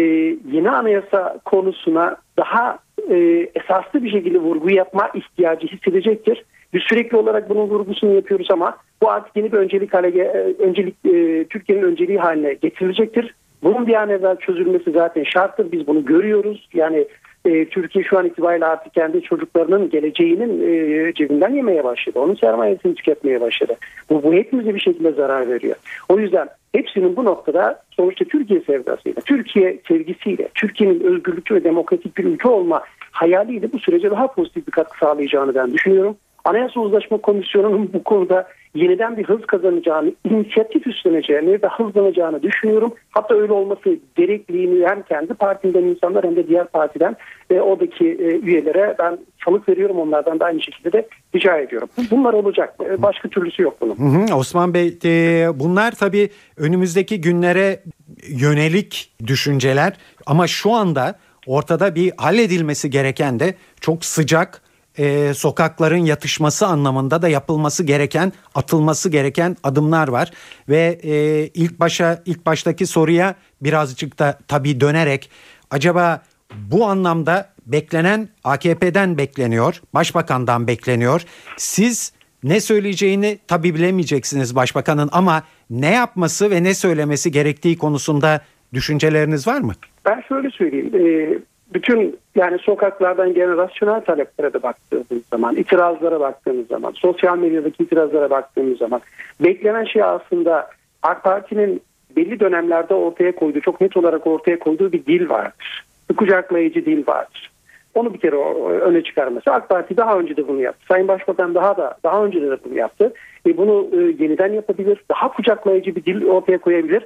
yeni 0.52 0.70
anayasa 0.70 1.40
konusuna 1.46 2.16
daha 2.38 2.80
e, 3.10 3.48
esaslı 3.56 4.04
bir 4.04 4.12
şekilde 4.12 4.40
vurgu 4.40 4.70
yapma 4.70 5.10
ihtiyacı 5.14 5.68
hissedecektir. 5.68 6.46
Biz 6.74 6.82
sürekli 6.84 7.18
olarak 7.18 7.50
bunun 7.50 7.70
vurgusunu 7.70 8.16
yapıyoruz 8.16 8.48
ama 8.52 8.78
bu 9.02 9.12
artık 9.12 9.36
yeni 9.36 9.52
bir 9.52 9.58
öncelik 9.58 9.94
hale 9.94 10.08
e, 10.08 10.56
öncelik 10.60 10.96
e, 11.06 11.46
Türkiye'nin 11.50 11.84
önceliği 11.84 12.20
haline 12.20 12.54
getirilecektir. 12.54 13.34
Bunun 13.64 13.88
bir 13.88 13.94
an 13.94 14.10
evvel 14.10 14.36
çözülmesi 14.36 14.92
zaten 14.92 15.24
şarttır. 15.24 15.72
Biz 15.72 15.88
bunu 15.88 16.06
görüyoruz. 16.06 16.70
Yani 16.74 17.08
e, 17.46 17.66
Türkiye 17.66 18.04
şu 18.04 18.20
an 18.20 18.26
itibariyle 18.26 18.66
artık 18.66 18.94
kendi 18.94 19.22
çocuklarının 19.22 19.90
geleceğinin 19.90 20.62
e, 20.62 21.14
cebinden 21.14 21.54
yemeye 21.56 21.84
başladı. 21.84 22.20
Onun 22.20 22.36
sermayesini 22.36 22.96
tüketmeye 22.96 23.42
başladı. 23.42 23.76
Bu, 24.10 24.24
bu 24.24 24.34
hepimize 24.34 24.76
bir 24.76 24.80
şekilde 24.80 25.12
zarar 25.12 25.50
veriyor. 25.50 25.76
O 26.10 26.20
yüzden 26.20 26.48
hepsinin 26.74 27.16
bu 27.16 27.26
noktada 27.26 27.84
sonuçta 27.92 28.26
Türkiye 28.26 28.62
sevdasıyla, 28.62 29.22
Türkiye 29.22 29.80
sevgisiyle, 29.88 30.48
Türkiye'nin 30.56 31.00
özgürlükçü 31.00 31.56
ve 31.56 31.64
demokratik 31.64 32.18
bir 32.18 32.24
ülke 32.24 32.48
olma 32.48 32.82
hayaliyle 33.12 33.72
bu 33.74 33.80
sürece 33.80 34.12
daha 34.12 34.28
pozitif 34.28 34.68
bir 34.68 34.72
katkı 34.72 34.98
sağlayacağını 34.98 35.56
ben 35.56 35.74
düşünüyorum. 35.74 36.16
Anayasa 36.46 36.80
Uzlaşma 36.80 37.18
Komisyonu'nun 37.18 37.90
bu 37.94 38.04
konuda 38.04 38.48
yeniden 38.76 39.18
bir 39.18 39.24
hız 39.24 39.46
kazanacağını, 39.46 40.12
inisiyatif 40.30 40.88
üstleneceğini 40.88 41.52
ve 41.52 41.68
hızlanacağını 41.78 42.44
düşünüyorum. 42.44 42.94
Hatta 43.12 43.36
öyle 43.36 43.54
olması 43.54 44.00
gerekliliğini 44.16 44.88
hem 44.88 45.02
kendi 45.02 45.34
partimden 45.34 45.84
insanlar 45.84 46.24
hem 46.24 46.36
de 46.36 46.48
diğer 46.48 46.68
partiden 46.68 47.16
e, 47.50 47.60
oradaki 47.60 48.06
e, 48.06 48.40
üyelere 48.40 48.96
ben 49.00 49.18
salık 49.46 49.70
veriyorum. 49.70 50.00
Onlardan 50.00 50.40
da 50.40 50.46
aynı 50.46 50.62
şekilde 50.62 50.92
de 50.92 51.08
rica 51.36 51.58
ediyorum. 51.58 51.90
Bunlar 52.12 52.34
olacak. 52.34 52.76
E, 52.86 53.02
başka 53.02 53.30
türlüsü 53.30 53.64
yok 53.64 53.78
bunun. 53.82 54.28
Osman 54.32 54.74
Bey 54.74 54.98
e, 55.06 55.48
bunlar 55.60 55.92
tabii 55.92 56.30
önümüzdeki 56.58 57.22
günlere 57.22 57.80
yönelik 58.28 59.14
düşünceler 59.28 59.94
ama 60.26 60.48
şu 60.48 60.72
anda 60.72 61.16
ortada 61.48 61.96
bir 61.96 62.12
halledilmesi 62.18 62.90
gereken 62.90 63.40
de 63.40 63.56
çok 63.82 64.06
sıcak 64.06 64.62
e, 64.98 65.34
sokakların 65.34 66.06
yatışması 66.06 66.68
anlamında 66.68 67.22
da 67.22 67.30
yapılması 67.30 67.84
gereken, 67.84 68.34
atılması 68.56 69.10
gereken 69.10 69.58
adımlar 69.64 70.08
var 70.08 70.32
ve 70.70 71.00
e, 71.04 71.48
ilk 71.48 71.80
başa 71.80 72.22
ilk 72.26 72.46
baştaki 72.46 72.86
soruya 72.86 73.36
birazcık 73.62 74.20
da 74.20 74.40
tabii 74.48 74.82
dönerek 74.82 75.30
acaba 75.72 76.22
bu 76.56 76.86
anlamda 76.86 77.50
beklenen 77.66 78.30
AKP'den 78.44 79.18
bekleniyor, 79.18 79.82
başbakandan 79.94 80.68
bekleniyor. 80.68 81.22
Siz 81.58 82.14
ne 82.44 82.60
söyleyeceğini 82.60 83.40
tabii 83.48 83.76
bilemeyeceksiniz 83.76 84.56
başbakanın 84.56 85.10
ama 85.12 85.44
ne 85.70 85.92
yapması 85.92 86.52
ve 86.52 86.64
ne 86.64 86.74
söylemesi 86.74 87.32
gerektiği 87.32 87.78
konusunda 87.78 88.42
düşünceleriniz 88.74 89.48
var 89.48 89.62
mı? 89.62 89.74
Ben 90.06 90.24
şöyle 90.30 90.50
söyleyeyim. 90.50 91.46
Bütün 91.74 92.20
yani 92.36 92.60
sokaklardan 92.60 93.34
gelen 93.34 93.58
rasyonel 93.58 94.02
taleplere 94.02 94.54
de 94.54 94.64
baktığımız 94.64 95.26
zaman, 95.32 95.56
itirazlara 95.56 96.20
baktığımız 96.20 96.68
zaman, 96.68 96.92
sosyal 96.92 97.38
medyadaki 97.38 97.84
itirazlara 97.84 98.30
baktığımız 98.30 98.78
zaman 98.78 99.02
beklenen 99.40 99.86
şey 99.86 100.04
aslında 100.04 100.70
AK 101.04 101.24
Parti'nin 101.24 101.82
belli 102.16 102.40
dönemlerde 102.40 102.94
ortaya 102.94 103.36
koyduğu, 103.36 103.62
çok 103.62 103.82
net 103.82 103.98
olarak 103.98 104.28
ortaya 104.28 104.60
koyduğu 104.60 104.92
bir 104.92 105.06
dil 105.06 105.30
vardır. 105.30 105.86
Bir 106.10 106.16
kucaklayıcı 106.16 106.86
dil 106.86 107.08
vardır. 107.08 107.52
Onu 107.96 108.14
bir 108.14 108.20
kere 108.20 108.36
öne 108.82 109.04
çıkarması. 109.04 109.52
AK 109.52 109.70
Parti 109.70 109.98
daha 109.98 110.20
önce 110.20 110.38
de 110.38 110.48
bunu 110.48 110.62
yaptı. 110.62 110.86
Sayın 110.88 111.08
Başbakan 111.08 111.56
daha 111.56 111.78
da 111.78 111.98
daha 112.04 112.26
önce 112.26 112.42
de 112.42 112.58
bunu 112.66 112.76
yaptı. 112.76 113.14
E 113.48 113.58
bunu 113.58 113.90
e, 113.94 113.98
yeniden 114.24 114.54
yapabilir. 114.54 115.04
Daha 115.10 115.32
kucaklayıcı 115.32 115.96
bir 115.96 116.06
dil 116.06 116.26
ortaya 116.26 116.58
koyabilir 116.58 117.06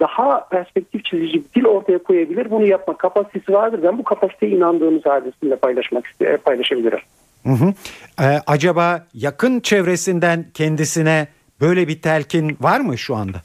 daha 0.00 0.48
perspektif 0.48 1.04
çizici 1.04 1.34
bir 1.34 1.60
dil 1.60 1.64
ortaya 1.64 1.98
koyabilir. 1.98 2.50
Bunu 2.50 2.66
yapma 2.66 2.96
kapasitesi 2.96 3.52
vardır. 3.52 3.80
Ben 3.82 3.98
bu 3.98 4.04
kapasiteye 4.04 4.52
inandığımız 4.52 5.06
halde 5.06 5.32
sizinle 5.32 5.56
paylaşmak 5.56 6.04
paylaşabilirim. 6.44 6.98
Hı 7.42 7.52
hı. 7.52 7.72
Ee, 8.20 8.40
acaba 8.46 9.06
yakın 9.14 9.60
çevresinden 9.60 10.44
kendisine 10.54 11.28
böyle 11.60 11.88
bir 11.88 12.02
telkin 12.02 12.56
var 12.60 12.80
mı 12.80 12.98
şu 12.98 13.14
anda? 13.14 13.38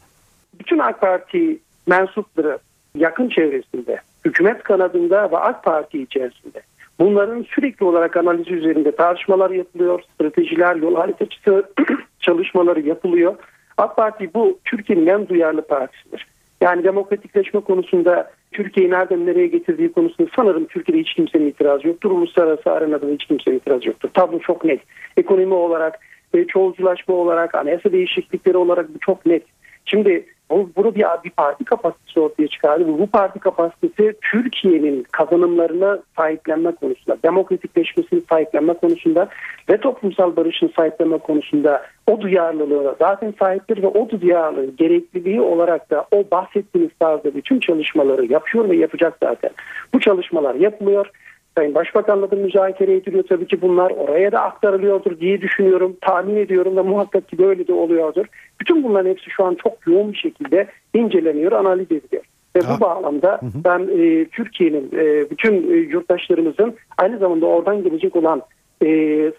Bütün 0.60 0.80
AK 0.80 1.02
Parti 1.02 1.60
mensupları 1.88 2.60
yakın 2.96 3.30
çevresinde, 3.30 4.02
hükümet 4.26 4.64
kanadında 4.64 5.32
ve 5.32 5.38
AK 5.38 5.64
Parti 5.64 6.02
içerisinde 6.02 6.62
bunların 7.00 7.46
sürekli 7.50 7.86
olarak 7.86 8.18
analizi 8.18 8.54
üzerinde 8.54 8.96
tartışmalar 8.96 9.50
yapılıyor, 9.52 10.02
stratejiler, 10.14 10.76
yol 10.76 10.96
haritası 10.96 11.70
çalışmaları 12.20 12.82
yapılıyor. 12.82 13.36
AK 13.78 13.96
Parti 13.96 14.34
bu 14.34 14.60
Türkiye'nin 14.66 15.08
en 15.08 15.28
duyarlı 15.28 15.62
partisidir. 15.62 16.28
Yani 16.62 16.84
demokratikleşme 16.84 17.60
konusunda 17.60 18.32
Türkiye'yi 18.52 18.92
nereden 18.92 19.26
nereye 19.26 19.48
getirdiği 19.48 19.92
konusunda 19.92 20.30
sanırım 20.36 20.66
Türkiye'de 20.66 21.02
hiç 21.02 21.14
kimsenin 21.14 21.48
itirazı 21.48 21.88
yoktur. 21.88 22.12
Uluslararası 22.12 22.72
arenada 22.72 23.08
da 23.08 23.12
hiç 23.12 23.26
kimsenin 23.26 23.58
itirazı 23.58 23.88
yoktur. 23.88 24.10
Tablo 24.14 24.40
çok 24.40 24.66
net. 24.66 24.82
Ekonomi 25.18 25.54
olarak, 25.54 26.00
e, 26.34 26.46
çoğulculaşma 26.46 27.16
olarak, 27.16 27.56
anayasa 27.56 27.92
değişiklikleri 27.92 28.58
olarak 28.58 28.94
bu 28.94 29.00
çok 29.00 29.26
net. 29.26 29.44
Şimdi 29.86 30.26
bu, 30.50 30.70
bunu 30.76 30.96
bir, 30.96 31.06
bir 31.24 31.30
parti 31.30 31.66
kapasitesi 31.66 32.20
ortaya 32.20 32.48
çıkardı. 32.48 32.88
Bu, 32.88 33.00
bu 33.00 33.08
parti 33.08 33.40
kapasitesi 33.40 34.14
Türkiye'nin 34.22 35.04
kazanımlarına 35.12 36.00
sahiplenme 36.18 36.72
konusunda, 36.72 37.18
demokratikleşmesini 37.24 38.22
sahiplenme 38.30 38.74
konusunda 38.74 39.30
ve 39.70 39.78
toplumsal 39.78 40.36
barışın 40.36 40.72
sahiplenme 40.76 41.18
konusunda 41.18 41.84
o 42.08 42.22
duyarlılığı 42.22 42.96
zaten 43.00 43.34
sahiptir 43.40 43.84
ve 43.84 43.88
o 43.88 44.10
duyarlılığı 44.10 44.76
gerekliliği 44.76 45.42
olarak 45.42 45.90
da 45.90 46.06
o 46.12 46.24
bahsettiğiniz 46.32 46.92
tarzda 47.00 47.36
bütün 47.36 47.60
çalışmaları 47.60 48.26
yapıyor 48.26 48.70
ve 48.70 48.76
yapacak 48.76 49.18
zaten. 49.24 49.52
Bu 49.94 50.00
çalışmalar 50.00 50.56
yapılıyor. 50.56 51.12
Sayın 51.60 51.76
Başbakan'la 51.76 52.32
da 52.32 52.36
müzakere 52.36 52.96
ediliyor. 52.96 53.24
Tabii 53.30 53.48
ki 53.48 53.62
bunlar 53.62 53.92
oraya 53.92 54.32
da 54.32 54.42
aktarılıyordur 54.42 55.20
diye 55.20 55.42
düşünüyorum. 55.42 55.98
Tahmin 56.02 56.36
ediyorum 56.36 56.76
da 56.76 56.84
muhakkak 56.84 57.30
ki 57.30 57.38
böyle 57.38 57.68
de 57.68 57.74
oluyordur. 57.74 58.26
Bütün 58.62 58.84
bunların 58.84 59.10
hepsi 59.10 59.30
şu 59.30 59.44
an 59.46 59.58
çok 59.64 59.88
yoğun 59.88 60.12
bir 60.12 60.18
şekilde 60.18 60.68
inceleniyor, 60.94 61.52
analiz 61.52 61.86
ediliyor. 61.86 62.24
Ve 62.56 62.60
bu 62.60 62.82
bağlamda 62.82 63.40
ben 63.66 63.80
e, 63.80 64.26
Türkiye'nin 64.26 64.90
e, 64.94 65.30
bütün 65.30 65.72
e, 65.72 65.76
yurttaşlarımızın 65.76 66.76
aynı 66.98 67.18
zamanda 67.18 67.46
oradan 67.46 67.84
gelecek 67.84 68.16
olan 68.16 68.42
e, 68.86 68.88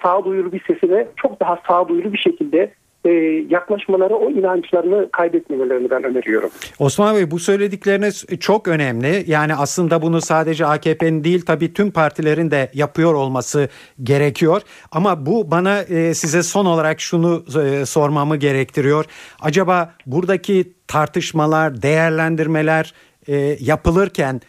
sağduyulu 0.03 0.53
bir 0.53 0.63
sesine 0.67 1.07
çok 1.17 1.41
daha 1.41 1.59
sağduyulu 1.69 2.13
bir 2.13 2.19
şekilde 2.19 2.71
e, 3.05 3.11
yaklaşmaları, 3.49 4.17
o 4.17 4.31
inançlarını 4.31 5.11
kaybetmemelerini 5.11 5.91
ben 5.91 6.05
öneriyorum. 6.05 6.51
Osman 6.79 7.17
Bey 7.17 7.31
bu 7.31 7.39
söyledikleriniz 7.39 8.27
çok 8.41 8.69
önemli. 8.69 9.25
Yani 9.27 9.55
aslında 9.55 10.03
bunu 10.03 10.21
sadece 10.21 10.67
AKP'nin 10.67 11.25
değil 11.25 11.45
tabii 11.47 11.73
tüm 11.73 11.91
partilerin 11.91 12.51
de 12.51 12.71
yapıyor 12.75 13.15
olması 13.15 13.69
gerekiyor. 14.03 14.63
Ama 14.93 15.27
bu 15.27 15.51
bana 15.51 15.83
e, 15.83 16.15
size 16.15 16.43
son 16.43 16.67
olarak 16.67 17.01
şunu 17.01 17.45
e, 17.63 17.87
sormamı 17.87 18.37
gerektiriyor. 18.37 19.05
Acaba 19.41 19.95
buradaki 20.07 20.73
tartışmalar, 20.87 21.83
değerlendirmeler 21.83 22.95
yapılırken 23.61 24.41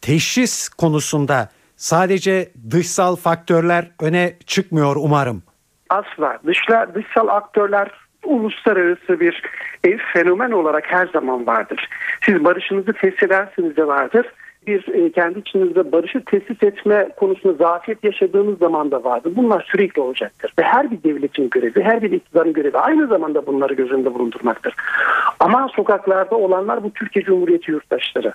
teşhis 0.00 0.68
konusunda 0.68 1.48
sadece 1.76 2.52
dışsal 2.70 3.16
faktörler 3.16 3.90
öne 4.00 4.36
çıkmıyor 4.46 4.96
umarım. 4.96 5.42
Asla. 5.90 6.38
Dışla, 6.46 6.94
dışsal 6.94 7.28
aktörler 7.28 7.90
uluslararası 8.24 9.20
bir 9.20 9.42
e, 9.84 9.96
fenomen 10.12 10.50
olarak 10.50 10.92
her 10.92 11.06
zaman 11.06 11.46
vardır. 11.46 11.88
Siz 12.24 12.44
barışınızı 12.44 12.92
tesis 12.92 13.22
edersiniz 13.22 13.76
de 13.76 13.86
vardır. 13.86 14.26
Bir 14.66 14.88
e, 14.88 15.12
kendi 15.12 15.38
içinizde 15.38 15.92
barışı 15.92 16.24
tesis 16.24 16.62
etme 16.62 17.08
konusunda 17.16 17.54
zafiyet 17.54 18.04
yaşadığınız 18.04 18.58
zaman 18.58 18.90
da 18.90 19.04
vardır. 19.04 19.32
Bunlar 19.36 19.66
sürekli 19.72 20.02
olacaktır. 20.02 20.52
Ve 20.58 20.62
her 20.62 20.90
bir 20.90 21.02
devletin 21.02 21.50
görevi, 21.50 21.82
her 21.82 22.02
bir 22.02 22.10
iktidarın 22.10 22.52
görevi 22.52 22.78
aynı 22.78 23.06
zamanda 23.06 23.46
bunları 23.46 23.74
göz 23.74 23.90
önünde 23.92 24.14
bulundurmaktır. 24.14 24.74
Ama 25.40 25.68
sokaklarda 25.76 26.36
olanlar 26.36 26.82
bu 26.82 26.90
Türkiye 26.90 27.24
Cumhuriyeti 27.24 27.70
yurttaşları. 27.70 28.32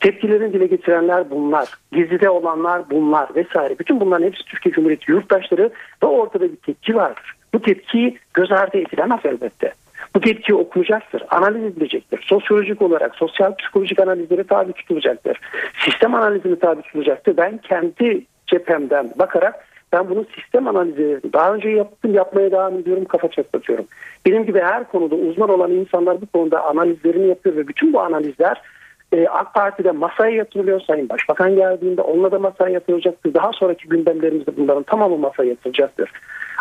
Tepkilerini 0.00 0.52
dile 0.52 0.66
getirenler 0.66 1.30
bunlar. 1.30 1.68
Gizlide 1.92 2.30
olanlar 2.30 2.90
bunlar 2.90 3.28
vesaire. 3.34 3.78
Bütün 3.78 4.00
bunların 4.00 4.26
hepsi 4.26 4.44
Türkiye 4.44 4.72
Cumhuriyeti 4.72 5.10
yurttaşları 5.10 5.70
ve 6.02 6.06
ortada 6.06 6.44
bir 6.52 6.56
tepki 6.56 6.94
vardır. 6.94 7.34
Bu 7.54 7.62
tepki 7.62 8.18
göz 8.34 8.52
ardı 8.52 8.78
edilemez 8.78 9.20
elbette. 9.24 9.72
Bu 10.14 10.20
tepki 10.20 10.54
okunacaktır, 10.54 11.22
analiz 11.30 11.64
edilecektir. 11.64 12.24
Sosyolojik 12.26 12.82
olarak, 12.82 13.14
sosyal 13.14 13.56
psikolojik 13.56 14.00
analizlere 14.00 14.44
tabi 14.44 14.72
tutulacaktır. 14.72 15.40
Sistem 15.84 16.14
analizine 16.14 16.58
tabi 16.58 16.82
tutulacaktır. 16.82 17.36
Ben 17.36 17.58
kendi 17.58 18.24
cephemden 18.46 19.10
bakarak 19.18 19.64
ben 19.92 20.10
bunun 20.10 20.26
sistem 20.34 20.68
analizi 20.68 21.20
daha 21.32 21.54
önce 21.54 21.68
yaptım, 21.68 22.14
yapmaya 22.14 22.50
devam 22.50 22.78
ediyorum, 22.78 23.04
kafa 23.04 23.28
çatlatıyorum. 23.28 23.86
Benim 24.26 24.46
gibi 24.46 24.60
her 24.60 24.88
konuda 24.88 25.14
uzman 25.14 25.50
olan 25.50 25.70
insanlar 25.70 26.20
bu 26.20 26.26
konuda 26.26 26.64
analizlerini 26.64 27.28
yapıyor 27.28 27.56
ve 27.56 27.68
bütün 27.68 27.92
bu 27.92 28.00
analizler 28.00 28.62
e, 29.12 29.28
AK 29.28 29.54
Parti'de 29.54 29.90
masaya 29.90 30.30
yatırılıyor. 30.30 30.80
Sayın 30.80 31.08
Başbakan 31.08 31.56
geldiğinde 31.56 32.02
onunla 32.02 32.32
da 32.32 32.38
masaya 32.38 32.70
yatırılacaktır. 32.70 33.34
Daha 33.34 33.52
sonraki 33.52 33.88
gündemlerimizde 33.88 34.56
bunların 34.56 34.82
tamamı 34.82 35.18
masaya 35.18 35.48
yatırılacaktır. 35.48 36.10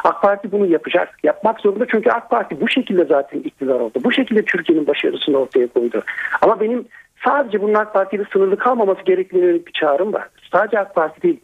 AK 0.03 0.21
Parti 0.21 0.51
bunu 0.51 0.65
yapacak. 0.65 1.09
Yapmak 1.23 1.59
zorunda 1.59 1.85
çünkü 1.91 2.09
AK 2.09 2.29
Parti 2.29 2.61
bu 2.61 2.69
şekilde 2.69 3.05
zaten 3.05 3.39
iktidar 3.39 3.79
oldu. 3.79 3.99
Bu 4.03 4.11
şekilde 4.11 4.45
Türkiye'nin 4.45 4.87
başarısını 4.87 5.37
ortaya 5.37 5.67
koydu. 5.67 6.03
Ama 6.41 6.59
benim 6.59 6.85
sadece 7.25 7.61
bunun 7.61 7.73
AK 7.73 7.93
Parti'de 7.93 8.23
sınırlı 8.33 8.57
kalmaması 8.57 9.01
gerektiğine 9.01 9.53
bir 9.53 9.71
çağrım 9.71 10.13
var. 10.13 10.27
Sadece 10.51 10.79
AK 10.79 10.95
Parti 10.95 11.21
değil. 11.21 11.39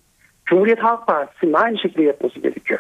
Cumhuriyet 0.46 0.80
Halk 0.80 1.08
Partisi'nin 1.08 1.54
aynı 1.54 1.78
şekilde 1.78 2.04
yapması 2.04 2.40
gerekiyor. 2.40 2.80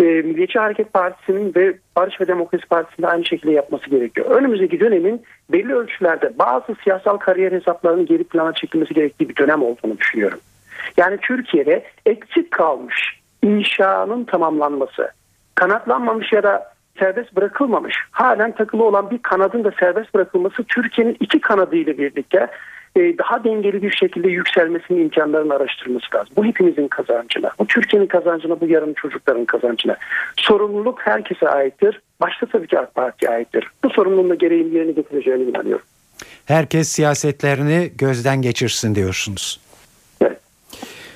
Ee, 0.00 0.04
Milliyetçi 0.04 0.58
Hareket 0.58 0.92
Partisi'nin 0.92 1.54
ve 1.54 1.76
Barış 1.96 2.20
ve 2.20 2.28
Demokrasi 2.28 2.66
Partisi'nin 2.66 3.06
aynı 3.06 3.24
şekilde 3.24 3.52
yapması 3.52 3.90
gerekiyor. 3.90 4.30
Önümüzdeki 4.30 4.80
dönemin 4.80 5.22
belli 5.52 5.74
ölçülerde 5.74 6.38
bazı 6.38 6.74
siyasal 6.84 7.16
kariyer 7.16 7.52
hesaplarının 7.52 8.06
geri 8.06 8.24
plana 8.24 8.52
çekilmesi 8.52 8.94
gerektiği 8.94 9.28
bir 9.28 9.36
dönem 9.36 9.62
olduğunu 9.62 9.98
düşünüyorum. 9.98 10.38
Yani 10.96 11.18
Türkiye'de 11.22 11.84
eksik 12.06 12.50
kalmış 12.50 13.20
inşanın 13.42 14.24
tamamlanması, 14.24 15.10
kanatlanmamış 15.54 16.32
ya 16.32 16.42
da 16.42 16.72
serbest 16.98 17.36
bırakılmamış, 17.36 17.96
halen 18.10 18.52
takılı 18.52 18.84
olan 18.84 19.10
bir 19.10 19.18
kanadın 19.18 19.64
da 19.64 19.72
serbest 19.80 20.14
bırakılması 20.14 20.64
Türkiye'nin 20.64 21.16
iki 21.20 21.40
kanadı 21.40 21.76
ile 21.76 21.98
birlikte 21.98 22.46
e, 22.96 23.18
daha 23.18 23.44
dengeli 23.44 23.82
bir 23.82 23.90
şekilde 23.90 24.28
yükselmesinin 24.28 25.00
imkanlarını 25.00 25.54
araştırması 25.54 26.06
lazım. 26.14 26.32
Bu 26.36 26.44
hepimizin 26.44 26.88
kazancına, 26.88 27.50
bu 27.58 27.66
Türkiye'nin 27.66 28.06
kazancına, 28.06 28.60
bu 28.60 28.66
yarın 28.66 28.94
çocukların 28.94 29.44
kazancına. 29.44 29.96
Sorumluluk 30.36 31.00
herkese 31.00 31.48
aittir. 31.48 32.00
Başta 32.20 32.46
tabii 32.46 32.66
ki 32.66 32.78
AK 32.78 32.94
Parti'ye 32.94 33.32
aittir. 33.32 33.70
Bu 33.84 33.90
sorumluluğun 33.90 34.30
da 34.30 34.34
gereğini 34.34 34.74
yerine 34.74 34.92
getireceğine 34.92 35.42
inanıyorum. 35.42 35.86
Herkes 36.46 36.88
siyasetlerini 36.88 37.92
gözden 37.98 38.42
geçirsin 38.42 38.94
diyorsunuz. 38.94 39.60
Evet. 40.20 40.38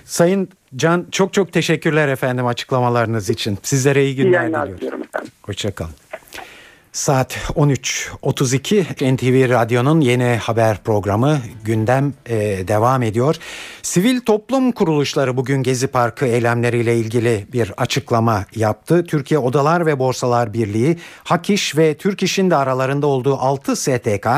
Sayın 0.05 0.49
Can 0.77 1.07
çok 1.11 1.33
çok 1.33 1.53
teşekkürler 1.53 2.09
efendim 2.09 2.47
açıklamalarınız 2.47 3.31
için. 3.31 3.59
Sizlere 3.63 4.05
iyi 4.05 4.15
İyi 4.15 4.17
günler 4.17 4.39
yayınlar 4.39 4.77
diliyorum. 4.77 5.03
Hoşçakalın. 5.43 6.04
Saat 6.95 7.37
13.32 7.37 9.15
NTV 9.15 9.51
Radyo'nun 9.51 10.01
yeni 10.01 10.37
haber 10.37 10.79
programı 10.85 11.39
gündem 11.65 12.15
e, 12.27 12.37
devam 12.69 13.03
ediyor. 13.03 13.37
Sivil 13.83 14.21
toplum 14.21 14.73
kuruluşları 14.73 15.37
bugün 15.37 15.63
Gezi 15.63 15.87
Parkı 15.87 16.27
eylemleriyle 16.27 16.97
ilgili 16.97 17.47
bir 17.53 17.73
açıklama 17.77 18.45
yaptı. 18.55 19.05
Türkiye 19.05 19.39
Odalar 19.39 19.87
ve 19.87 19.99
Borsalar 19.99 20.53
Birliği, 20.53 20.99
Hak 21.25 21.51
İş 21.51 21.77
ve 21.77 21.97
Türk 21.97 22.23
İş'in 22.23 22.51
de 22.51 22.57
aralarında 22.57 23.07
olduğu 23.07 23.37
6 23.37 23.77
STK 23.77 24.29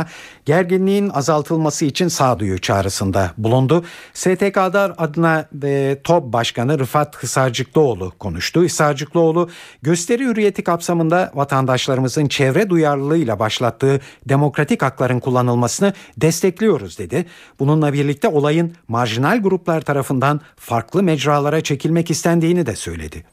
gerginliğin 0.44 1.08
azaltılması 1.08 1.84
için 1.84 2.08
sağduyu 2.08 2.58
çağrısında 2.58 3.30
bulundu. 3.38 3.84
STK'lar 4.14 4.94
adına 4.98 5.48
e, 5.64 5.96
TOB 6.04 6.32
Başkanı 6.32 6.78
Rıfat 6.78 7.22
Hisarcıklıoğlu 7.22 8.12
konuştu. 8.18 8.64
Hisarcıklıoğlu 8.64 9.50
gösteri 9.82 10.24
hürriyeti 10.24 10.64
kapsamında 10.64 11.30
vatandaşlarımızın 11.34 12.26
çevre 12.26 12.45
duyarlılığıyla 12.54 13.38
başlattığı 13.38 14.00
demokratik 14.28 14.82
hakların 14.82 15.20
kullanılmasını 15.20 15.92
destekliyoruz 16.16 16.98
dedi. 16.98 17.26
Bununla 17.58 17.92
birlikte 17.92 18.28
olayın 18.28 18.74
marjinal 18.88 19.42
gruplar 19.42 19.80
tarafından 19.80 20.40
farklı 20.56 21.02
mecralara 21.02 21.60
çekilmek 21.60 22.10
istendiğini 22.10 22.66
de 22.66 22.76
söyledi. 22.76 23.24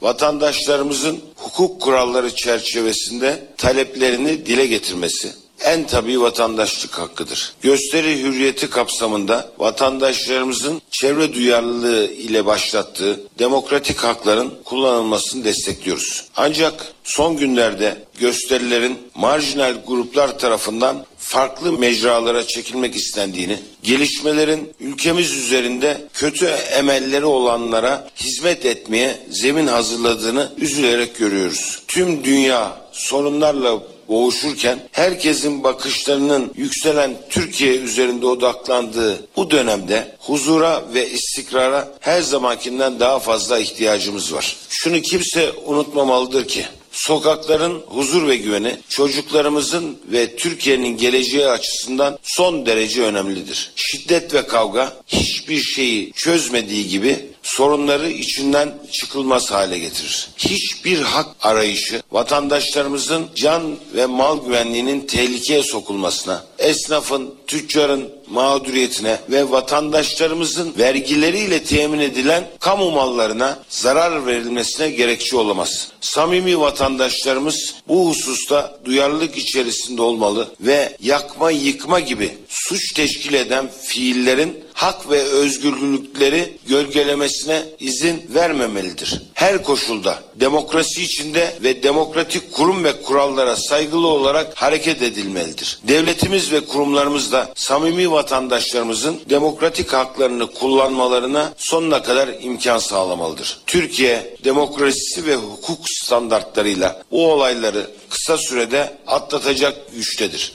Vatandaşlarımızın 0.00 1.20
hukuk 1.36 1.82
kuralları 1.82 2.34
çerçevesinde 2.34 3.48
taleplerini 3.56 4.46
dile 4.46 4.66
getirmesi 4.66 5.43
en 5.60 5.86
tabii 5.86 6.20
vatandaşlık 6.20 6.98
hakkıdır. 6.98 7.52
Gösteri 7.62 8.22
hürriyeti 8.22 8.70
kapsamında 8.70 9.52
vatandaşlarımızın 9.58 10.82
çevre 10.90 11.34
duyarlılığı 11.34 12.04
ile 12.12 12.46
başlattığı 12.46 13.20
demokratik 13.38 13.98
hakların 13.98 14.54
kullanılmasını 14.64 15.44
destekliyoruz. 15.44 16.24
Ancak 16.36 16.92
son 17.04 17.36
günlerde 17.36 18.04
gösterilerin 18.18 18.98
marjinal 19.14 19.74
gruplar 19.86 20.38
tarafından 20.38 21.04
farklı 21.18 21.72
mecralara 21.72 22.46
çekilmek 22.46 22.96
istendiğini, 22.96 23.58
gelişmelerin 23.82 24.72
ülkemiz 24.80 25.32
üzerinde 25.32 26.08
kötü 26.12 26.46
emelleri 26.46 27.24
olanlara 27.24 28.08
hizmet 28.16 28.66
etmeye 28.66 29.18
zemin 29.30 29.66
hazırladığını 29.66 30.52
üzülerek 30.58 31.18
görüyoruz. 31.18 31.82
Tüm 31.88 32.24
dünya 32.24 32.76
sorunlarla 32.92 33.82
boğuşurken 34.08 34.78
herkesin 34.92 35.64
bakışlarının 35.64 36.52
yükselen 36.56 37.14
Türkiye 37.30 37.76
üzerinde 37.76 38.26
odaklandığı 38.26 39.26
bu 39.36 39.50
dönemde 39.50 40.16
huzura 40.18 40.82
ve 40.94 41.10
istikrara 41.10 41.88
her 42.00 42.22
zamankinden 42.22 43.00
daha 43.00 43.18
fazla 43.18 43.58
ihtiyacımız 43.58 44.34
var. 44.34 44.56
Şunu 44.68 45.00
kimse 45.00 45.52
unutmamalıdır 45.66 46.48
ki 46.48 46.66
sokakların 46.94 47.82
huzur 47.86 48.28
ve 48.28 48.36
güveni 48.36 48.76
çocuklarımızın 48.88 49.98
ve 50.12 50.36
Türkiye'nin 50.36 50.96
geleceği 50.96 51.46
açısından 51.46 52.18
son 52.22 52.66
derece 52.66 53.02
önemlidir. 53.02 53.72
Şiddet 53.76 54.34
ve 54.34 54.46
kavga 54.46 54.92
hiçbir 55.06 55.60
şeyi 55.60 56.12
çözmediği 56.12 56.88
gibi 56.88 57.33
sorunları 57.44 58.10
içinden 58.10 58.74
çıkılmaz 58.92 59.50
hale 59.50 59.78
getirir. 59.78 60.28
Hiçbir 60.36 61.00
hak 61.00 61.26
arayışı 61.42 62.02
vatandaşlarımızın 62.12 63.26
can 63.34 63.62
ve 63.94 64.06
mal 64.06 64.44
güvenliğinin 64.44 65.00
tehlikeye 65.00 65.62
sokulmasına, 65.62 66.44
esnafın, 66.58 67.34
tüccarın 67.46 68.08
mağduriyetine 68.30 69.18
ve 69.30 69.50
vatandaşlarımızın 69.50 70.74
vergileriyle 70.78 71.62
temin 71.64 71.98
edilen 71.98 72.44
kamu 72.60 72.90
mallarına 72.90 73.58
zarar 73.68 74.26
verilmesine 74.26 74.90
gerekçe 74.90 75.36
olamaz. 75.36 75.88
Samimi 76.00 76.60
vatandaşlarımız 76.60 77.74
bu 77.88 78.08
hususta 78.08 78.78
duyarlılık 78.84 79.38
içerisinde 79.38 80.02
olmalı 80.02 80.54
ve 80.60 80.96
yakma 81.02 81.50
yıkma 81.50 82.00
gibi 82.00 82.38
suç 82.48 82.92
teşkil 82.92 83.34
eden 83.34 83.70
fiillerin 83.82 84.63
hak 84.74 85.10
ve 85.10 85.22
özgürlükleri 85.22 86.56
gölgelemesine 86.66 87.62
izin 87.80 88.30
vermemelidir. 88.34 89.22
Her 89.34 89.62
koşulda 89.62 90.18
demokrasi 90.34 91.02
içinde 91.02 91.58
ve 91.62 91.82
demokratik 91.82 92.52
kurum 92.52 92.84
ve 92.84 93.02
kurallara 93.02 93.56
saygılı 93.56 94.06
olarak 94.06 94.62
hareket 94.62 95.02
edilmelidir. 95.02 95.78
Devletimiz 95.88 96.52
ve 96.52 96.60
kurumlarımız 96.60 97.32
da 97.32 97.52
samimi 97.54 98.10
vatandaşlarımızın 98.10 99.20
demokratik 99.30 99.92
haklarını 99.92 100.46
kullanmalarına 100.46 101.52
sonuna 101.56 102.02
kadar 102.02 102.28
imkan 102.40 102.78
sağlamalıdır. 102.78 103.58
Türkiye 103.66 104.36
demokrasisi 104.44 105.26
ve 105.26 105.36
hukuk 105.36 105.78
standartlarıyla 105.84 107.02
bu 107.10 107.32
olayları 107.32 107.90
kısa 108.10 108.38
sürede 108.38 108.96
atlatacak 109.06 109.76
güçtedir. 109.94 110.52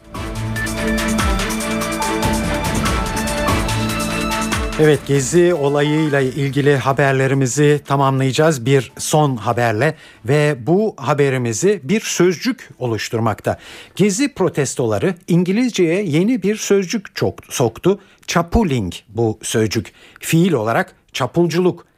Evet 4.82 5.00
Gezi 5.08 5.54
olayıyla 5.54 6.20
ilgili 6.20 6.76
haberlerimizi 6.76 7.82
tamamlayacağız 7.86 8.66
bir 8.66 8.92
son 8.98 9.36
haberle 9.36 9.96
ve 10.26 10.58
bu 10.68 10.96
haberimizi 10.98 11.80
bir 11.84 12.02
sözcük 12.02 12.70
oluşturmakta. 12.80 13.58
Gezi 13.96 14.34
protestoları 14.34 15.16
İngilizceye 15.28 16.04
yeni 16.04 16.44
bir 16.44 16.56
sözcük 16.56 17.16
çok 17.16 17.36
soktu. 17.50 18.00
Chapuling 18.28 18.94
bu 19.10 19.40
sözcük. 19.42 19.94
Fiil 20.20 20.54
olarak 20.54 20.96
çapulculuk. 21.14 21.89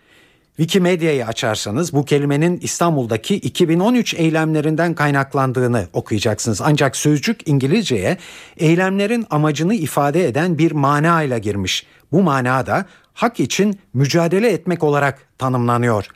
Wikimedia'yı 0.62 1.26
açarsanız 1.26 1.93
bu 1.93 2.06
kelimenin 2.06 2.60
İstanbul'daki 2.62 3.36
2013 3.36 4.13
eylemlerinden 4.13 4.93
kaynaklandığını 4.95 5.88
okuyacaksınız. 5.93 6.62
Ancak 6.62 6.95
sözcük 6.95 7.47
İngilizceye 7.47 8.17
eylemlerin 8.58 9.26
amacını 9.30 9.74
ifade 9.74 10.28
eden 10.28 10.58
bir 10.58 10.71
mana 10.71 11.24
ile 11.24 11.39
girmiş. 11.39 11.86
Bu 12.12 12.21
mana 12.24 12.65
da 12.65 12.86
hak 13.13 13.39
için 13.39 13.80
mücadele 13.93 14.50
etmek 14.50 14.84
olarak 14.84 15.19
tanımlanıyor. 15.38 16.08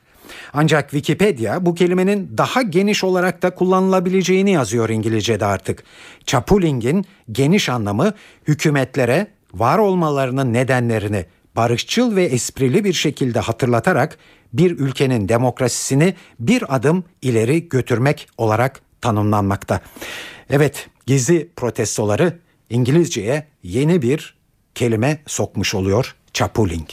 Ancak 0.53 0.91
Wikipedia 0.91 1.65
bu 1.65 1.75
kelimenin 1.75 2.37
daha 2.37 2.61
geniş 2.61 3.03
olarak 3.03 3.41
da 3.41 3.49
kullanılabileceğini 3.49 4.51
yazıyor 4.51 4.89
İngilizce'de 4.89 5.45
artık. 5.45 5.83
Chapuling'in 6.25 7.05
geniş 7.31 7.69
anlamı 7.69 8.13
hükümetlere 8.47 9.27
var 9.53 9.77
olmalarının 9.77 10.53
nedenlerini 10.53 11.25
barışçıl 11.55 12.15
ve 12.15 12.23
esprili 12.23 12.83
bir 12.83 12.93
şekilde 12.93 13.39
hatırlatarak 13.39 14.17
bir 14.53 14.71
ülkenin 14.71 15.29
demokrasisini 15.29 16.13
bir 16.39 16.75
adım 16.75 17.03
ileri 17.21 17.69
götürmek 17.69 18.27
olarak 18.37 18.81
tanımlanmakta. 19.01 19.81
Evet, 20.49 20.87
gizli 21.05 21.49
protestoları 21.55 22.39
İngilizceye 22.69 23.47
yeni 23.63 24.01
bir 24.01 24.35
kelime 24.75 25.21
sokmuş 25.27 25.75
oluyor 25.75 26.15
chapuling. 26.33 26.87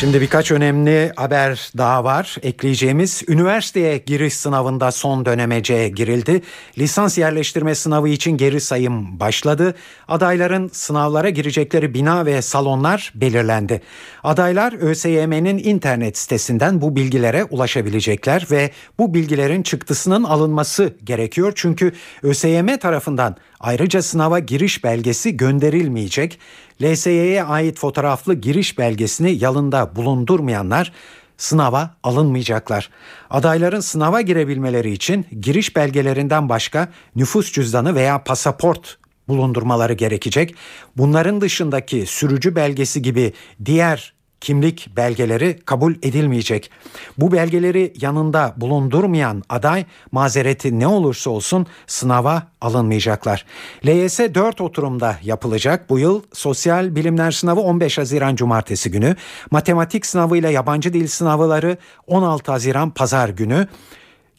Şimdi 0.00 0.20
birkaç 0.20 0.50
önemli 0.50 1.12
haber 1.16 1.70
daha 1.78 2.04
var 2.04 2.36
ekleyeceğimiz. 2.42 3.22
Üniversiteye 3.28 3.98
giriş 3.98 4.34
sınavında 4.34 4.92
son 4.92 5.24
dönemece 5.24 5.88
girildi. 5.88 6.42
Lisans 6.78 7.18
yerleştirme 7.18 7.74
sınavı 7.74 8.08
için 8.08 8.36
geri 8.36 8.60
sayım 8.60 9.20
başladı. 9.20 9.74
Adayların 10.08 10.70
sınavlara 10.72 11.30
girecekleri 11.30 11.94
bina 11.94 12.26
ve 12.26 12.42
salonlar 12.42 13.12
belirlendi. 13.14 13.82
Adaylar 14.24 14.72
ÖSYM'nin 14.72 15.58
internet 15.58 16.18
sitesinden 16.18 16.80
bu 16.80 16.96
bilgilere 16.96 17.44
ulaşabilecekler 17.44 18.46
ve 18.50 18.70
bu 18.98 19.14
bilgilerin 19.14 19.62
çıktısının 19.62 20.24
alınması 20.24 20.94
gerekiyor. 21.04 21.52
Çünkü 21.54 21.92
ÖSYM 22.22 22.78
tarafından 22.78 23.36
ayrıca 23.60 24.02
sınava 24.02 24.38
giriş 24.38 24.84
belgesi 24.84 25.36
gönderilmeyecek. 25.36 26.38
LSY'ye 26.82 27.44
ait 27.44 27.78
fotoğraflı 27.78 28.34
giriş 28.34 28.78
belgesini 28.78 29.30
yalında 29.30 29.96
bulundurmayanlar 29.96 30.92
sınava 31.36 31.90
alınmayacaklar. 32.02 32.90
Adayların 33.30 33.80
sınava 33.80 34.20
girebilmeleri 34.20 34.92
için 34.92 35.26
giriş 35.40 35.76
belgelerinden 35.76 36.48
başka 36.48 36.88
nüfus 37.16 37.52
cüzdanı 37.52 37.94
veya 37.94 38.24
pasaport 38.24 38.98
bulundurmaları 39.28 39.92
gerekecek. 39.92 40.54
Bunların 40.96 41.40
dışındaki 41.40 42.06
sürücü 42.06 42.56
belgesi 42.56 43.02
gibi 43.02 43.32
diğer 43.64 44.17
kimlik 44.40 44.90
belgeleri 44.96 45.58
kabul 45.64 45.94
edilmeyecek. 46.02 46.70
Bu 47.18 47.32
belgeleri 47.32 47.92
yanında 48.00 48.54
bulundurmayan 48.56 49.42
aday 49.48 49.84
mazereti 50.12 50.78
ne 50.78 50.86
olursa 50.86 51.30
olsun 51.30 51.66
sınava 51.86 52.42
alınmayacaklar. 52.60 53.44
LYS 53.86 54.18
4 54.18 54.60
oturumda 54.60 55.16
yapılacak. 55.24 55.90
Bu 55.90 55.98
yıl 55.98 56.22
sosyal 56.32 56.96
bilimler 56.96 57.30
sınavı 57.30 57.60
15 57.60 57.98
Haziran 57.98 58.36
Cumartesi 58.36 58.90
günü, 58.90 59.16
matematik 59.50 60.06
sınavı 60.06 60.36
ile 60.36 60.50
yabancı 60.50 60.92
dil 60.92 61.06
sınavları 61.06 61.76
16 62.06 62.52
Haziran 62.52 62.90
Pazar 62.90 63.28
günü, 63.28 63.68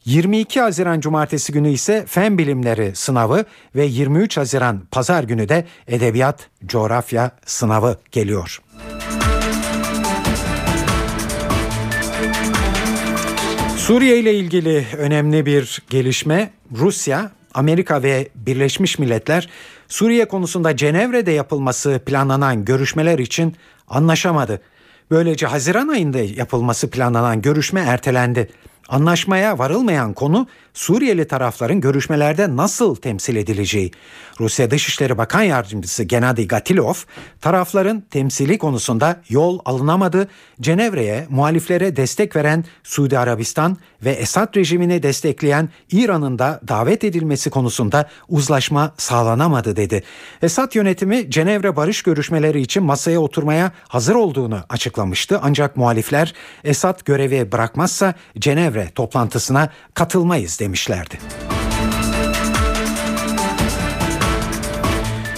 22 0.06 0.62
Haziran 0.62 1.00
Cumartesi 1.00 1.54
günü 1.54 1.70
ise 1.70 2.06
Fen 2.08 2.38
Bilimleri 2.38 2.96
sınavı 2.96 3.46
ve 3.76 3.86
23 3.86 4.38
Haziran 4.38 4.82
Pazar 4.92 5.24
günü 5.24 5.50
de 5.50 5.66
Edebiyat 5.88 6.50
Coğrafya 6.66 7.32
sınavı 7.46 7.98
geliyor. 8.12 8.62
Suriye 13.90 14.20
ile 14.20 14.34
ilgili 14.34 14.86
önemli 14.98 15.46
bir 15.46 15.82
gelişme 15.90 16.52
Rusya, 16.78 17.32
Amerika 17.54 18.04
ve 18.04 18.30
Birleşmiş 18.36 19.00
Milletler 19.00 19.50
Suriye 19.88 20.28
konusunda 20.28 20.76
Cenevre'de 20.76 21.32
yapılması 21.32 22.02
planlanan 22.06 22.66
görüşmeler 22.66 23.20
için 23.20 23.56
anlaşamadı. 23.88 24.62
Böylece 25.12 25.48
Haziran 25.48 25.88
ayında 25.88 26.20
yapılması 26.20 26.90
planlanan 26.90 27.42
görüşme 27.42 27.82
ertelendi. 27.82 28.50
Anlaşmaya 28.90 29.60
varılmayan 29.60 30.14
konu 30.14 30.48
Suriyeli 30.74 31.28
tarafların 31.28 31.82
görüşmelerde 31.82 32.56
nasıl 32.56 32.96
temsil 32.96 33.36
edileceği. 33.36 33.92
Rusya 34.40 34.72
Dışişleri 34.72 35.18
Bakan 35.18 35.42
Yardımcısı 35.42 36.04
Gennady 36.04 36.48
Gatilov 36.48 36.94
tarafların 37.42 38.04
temsili 38.10 38.58
konusunda 38.58 39.22
yol 39.30 39.60
alınamadı. 39.66 40.28
Cenevre'ye 40.62 41.28
muhaliflere 41.30 41.96
destek 41.96 42.36
veren 42.36 42.66
Suudi 42.84 43.20
Arabistan 43.20 43.78
ve 44.04 44.12
Esad 44.12 44.56
rejimini 44.56 45.04
destekleyen 45.04 45.70
İran'ın 45.92 46.40
da 46.40 46.62
davet 46.68 47.04
edilmesi 47.04 47.50
konusunda 47.50 48.10
uzlaşma 48.30 48.94
sağlanamadı 48.98 49.76
dedi. 49.76 50.04
Esad 50.42 50.76
yönetimi 50.76 51.32
Cenevre 51.32 51.76
barış 51.76 52.04
görüşmeleri 52.04 52.62
için 52.62 52.84
masaya 52.84 53.20
oturmaya 53.20 53.72
hazır 53.88 54.16
olduğunu 54.16 54.60
açıklamıştı. 54.70 55.40
Ancak 55.44 55.78
muhalifler 55.78 56.34
Esad 56.64 57.06
görevi 57.06 57.52
bırakmazsa 57.52 58.14
Cenevre 58.40 58.79
toplantısına 58.88 59.70
katılmayız 59.94 60.60
demişlerdi. 60.60 61.20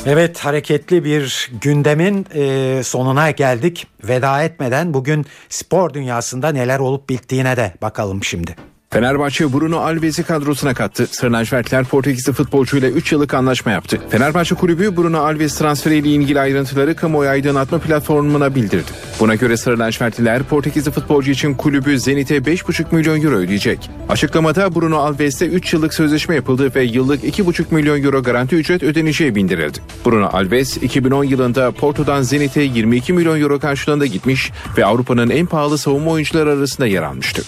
Evet 0.06 0.40
hareketli 0.40 1.04
bir 1.04 1.52
gündemin 1.62 2.26
e, 2.34 2.84
sonuna 2.84 3.32
geldik. 3.32 3.88
Veda 4.04 4.44
etmeden 4.44 4.94
bugün 4.94 5.26
spor 5.50 5.94
dünyasında 5.94 6.50
neler 6.50 6.80
olup 6.80 7.10
bittiğine 7.10 7.58
de 7.58 7.74
bakalım 7.82 8.24
şimdi. 8.24 8.56
Fenerbahçe 8.92 9.54
Bruno 9.54 9.78
Alves'i 9.78 10.24
kadrosuna 10.24 10.74
kattı. 10.74 11.08
Sarı 11.12 11.34
lacivertler 11.34 11.86
Portekizli 11.86 12.34
futbolcuyla 12.34 12.90
3 12.90 13.12
yıllık 13.12 13.34
anlaşma 13.34 13.72
yaptı. 13.72 14.02
Fenerbahçe 14.10 14.56
kulübü 14.56 14.98
Bruno 14.98 15.20
Alves 15.20 15.58
transferiyle 15.58 16.10
ilgili 16.10 16.40
ayrıntıları 16.40 16.96
kamuoyu 16.96 17.30
aydınlatma 17.30 17.80
platformuna 17.80 18.56
bildirdi. 18.56 18.92
Buna 19.20 19.36
göre 19.36 19.58
Sarı 19.58 19.80
lacivertliler 19.80 20.44
Portekizli 20.44 20.92
futbolcu 20.92 21.32
için 21.32 21.54
kulübü 21.54 22.00
Zenit'e 22.00 22.38
5,5 22.38 22.96
milyon 22.96 23.22
euro 23.22 23.36
ödeyecek. 23.36 23.90
Açıklamada 24.10 24.76
Bruno 24.76 24.98
Alves'te 24.98 25.46
3 25.46 25.74
yıllık 25.74 25.94
sözleşme 25.94 26.36
yapıldı 26.36 26.72
ve 26.76 26.84
yıllık 26.84 27.24
2,5 27.24 27.64
milyon 27.72 28.04
euro 28.04 28.24
garanti 28.24 28.56
ücret 28.56 28.84
ödeneceği 28.84 29.36
bildirildi. 29.36 29.78
Bruno 30.06 30.30
Alves 30.34 30.78
2010 30.78 31.24
yılında 31.24 31.72
Porto'dan 31.72 32.22
Zenit'e 32.22 32.62
22 32.62 33.14
milyon 33.14 33.42
euro 33.42 33.60
karşılığında 33.60 34.06
gitmiş 34.06 34.52
ve 34.78 34.86
Avrupa'nın 34.86 35.30
en 35.30 35.46
pahalı 35.46 35.78
savunma 35.78 36.12
oyuncuları 36.12 36.50
arasında 36.52 36.88
yer 36.88 37.04
almıştı. 37.04 37.42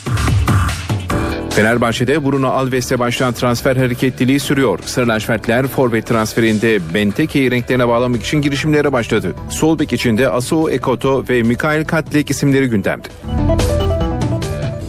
Fenerbahçe'de 1.56 2.26
Bruno 2.26 2.48
Alves'e 2.48 3.00
başlayan 3.00 3.34
transfer 3.34 3.76
hareketliliği 3.76 4.40
sürüyor. 4.40 4.80
Sarı 4.86 5.08
lacivertler 5.08 5.68
forvet 5.68 6.08
transferinde 6.08 6.80
Benteke'yi 6.94 7.52
renklerine 7.52 7.88
bağlamak 7.88 8.22
için 8.24 8.42
girişimlere 8.42 8.92
başladı. 8.92 9.36
Sol 9.50 9.80
bek 9.80 9.94
içinde 9.94 10.30
Asu 10.30 10.70
Ekoto 10.70 11.26
ve 11.30 11.44
Mikael 11.44 11.86
Katlek 11.86 12.30
isimleri 12.30 12.70
gündemde. 12.70 13.08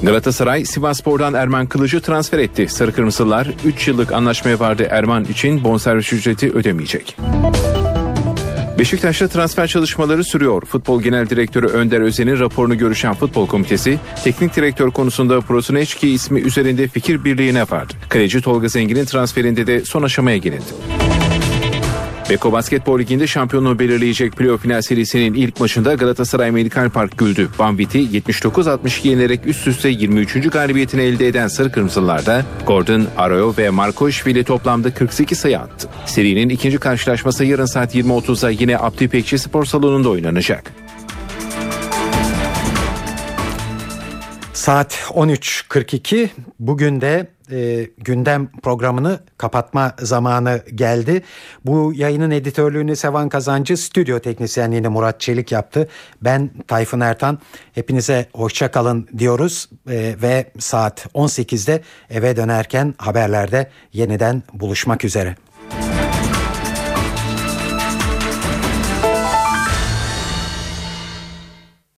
Galatasaray 0.03 0.64
Sivasspor'dan 0.64 1.35
Erman 1.35 1.66
Kılıcı 1.66 2.00
transfer 2.00 2.38
etti. 2.38 2.68
Sarı 2.68 2.92
Kırmızılar 2.92 3.50
3 3.64 3.88
yıllık 3.88 4.12
anlaşmaya 4.12 4.61
vardı 4.61 4.87
Erman 4.90 5.24
için 5.24 5.64
bonservis 5.64 6.12
ücreti 6.12 6.53
ödemeyecek. 6.53 7.16
Beşiktaş'ta 8.84 9.28
transfer 9.28 9.66
çalışmaları 9.66 10.24
sürüyor. 10.24 10.62
Futbol 10.64 11.02
Genel 11.02 11.30
Direktörü 11.30 11.66
Önder 11.66 12.00
Özen'in 12.00 12.38
raporunu 12.38 12.78
görüşen 12.78 13.14
Futbol 13.14 13.46
Komitesi, 13.46 13.98
teknik 14.24 14.56
direktör 14.56 14.90
konusunda 14.90 15.40
Prosuneçki 15.40 16.08
ismi 16.08 16.40
üzerinde 16.40 16.88
fikir 16.88 17.24
birliğine 17.24 17.62
vardı. 17.62 17.92
Kaleci 18.08 18.40
Tolga 18.40 18.68
Zengin'in 18.68 19.04
transferinde 19.04 19.66
de 19.66 19.85
son 19.85 20.02
aşamaya 20.02 20.37
gelindi. 20.37 20.64
Beko 22.31 22.52
Basketbol 22.52 22.98
Ligi'nde 22.98 23.27
şampiyonluğu 23.27 23.79
belirleyecek 23.79 24.33
playoff 24.33 24.62
final 24.62 24.83
serisinin 24.83 25.35
ilk 25.35 25.60
maçında 25.60 25.94
Galatasaray 25.94 26.50
Medikal 26.50 26.90
Park 26.90 27.18
güldü. 27.18 27.48
Banvit'i 27.58 27.98
79-62 27.98 29.08
yenerek 29.08 29.46
üst 29.46 29.66
üste 29.66 29.88
23. 29.88 30.50
galibiyetini 30.50 31.02
elde 31.02 31.29
eden 31.29 31.48
Sarı 31.48 31.72
Kırmızılarda 31.72 32.44
Gordon, 32.66 33.06
Arroyo 33.16 33.54
ve 33.58 33.70
Markoşvili 33.70 34.44
toplamda 34.44 34.94
48 34.94 35.38
sayı 35.38 35.58
attı. 35.58 35.88
Serinin 36.06 36.48
ikinci 36.48 36.79
karşılaşması 36.79 37.44
yarın 37.44 37.66
saat 37.66 37.94
20.30'da 37.94 38.50
yine 38.50 38.79
Abdü 38.79 39.04
İpekçi 39.04 39.38
Spor 39.38 39.64
Salonu'nda 39.64 40.08
oynanacak. 40.08 40.72
Saat 44.52 44.94
13.42 44.94 46.29
bugün 46.58 47.00
de 47.00 47.33
e, 47.50 47.90
gündem 47.98 48.48
programını 48.62 49.20
kapatma 49.38 49.94
zamanı 49.98 50.62
geldi. 50.74 51.22
Bu 51.64 51.92
yayının 51.94 52.30
editörlüğünü 52.30 52.96
Sevan 52.96 53.28
Kazancı, 53.28 53.76
stüdyo 53.76 54.18
teknisyenliğini 54.18 54.88
Murat 54.88 55.20
Çelik 55.20 55.52
yaptı. 55.52 55.88
Ben 56.22 56.50
Tayfun 56.68 57.00
Ertan. 57.00 57.38
Hepinize 57.72 58.26
hoşça 58.34 58.70
kalın 58.70 59.08
diyoruz 59.18 59.68
e, 59.90 60.14
ve 60.22 60.52
saat 60.58 61.06
18'de 61.14 61.82
eve 62.10 62.36
dönerken 62.36 62.94
haberlerde 62.98 63.70
yeniden 63.92 64.42
buluşmak 64.52 65.04
üzere. 65.04 65.36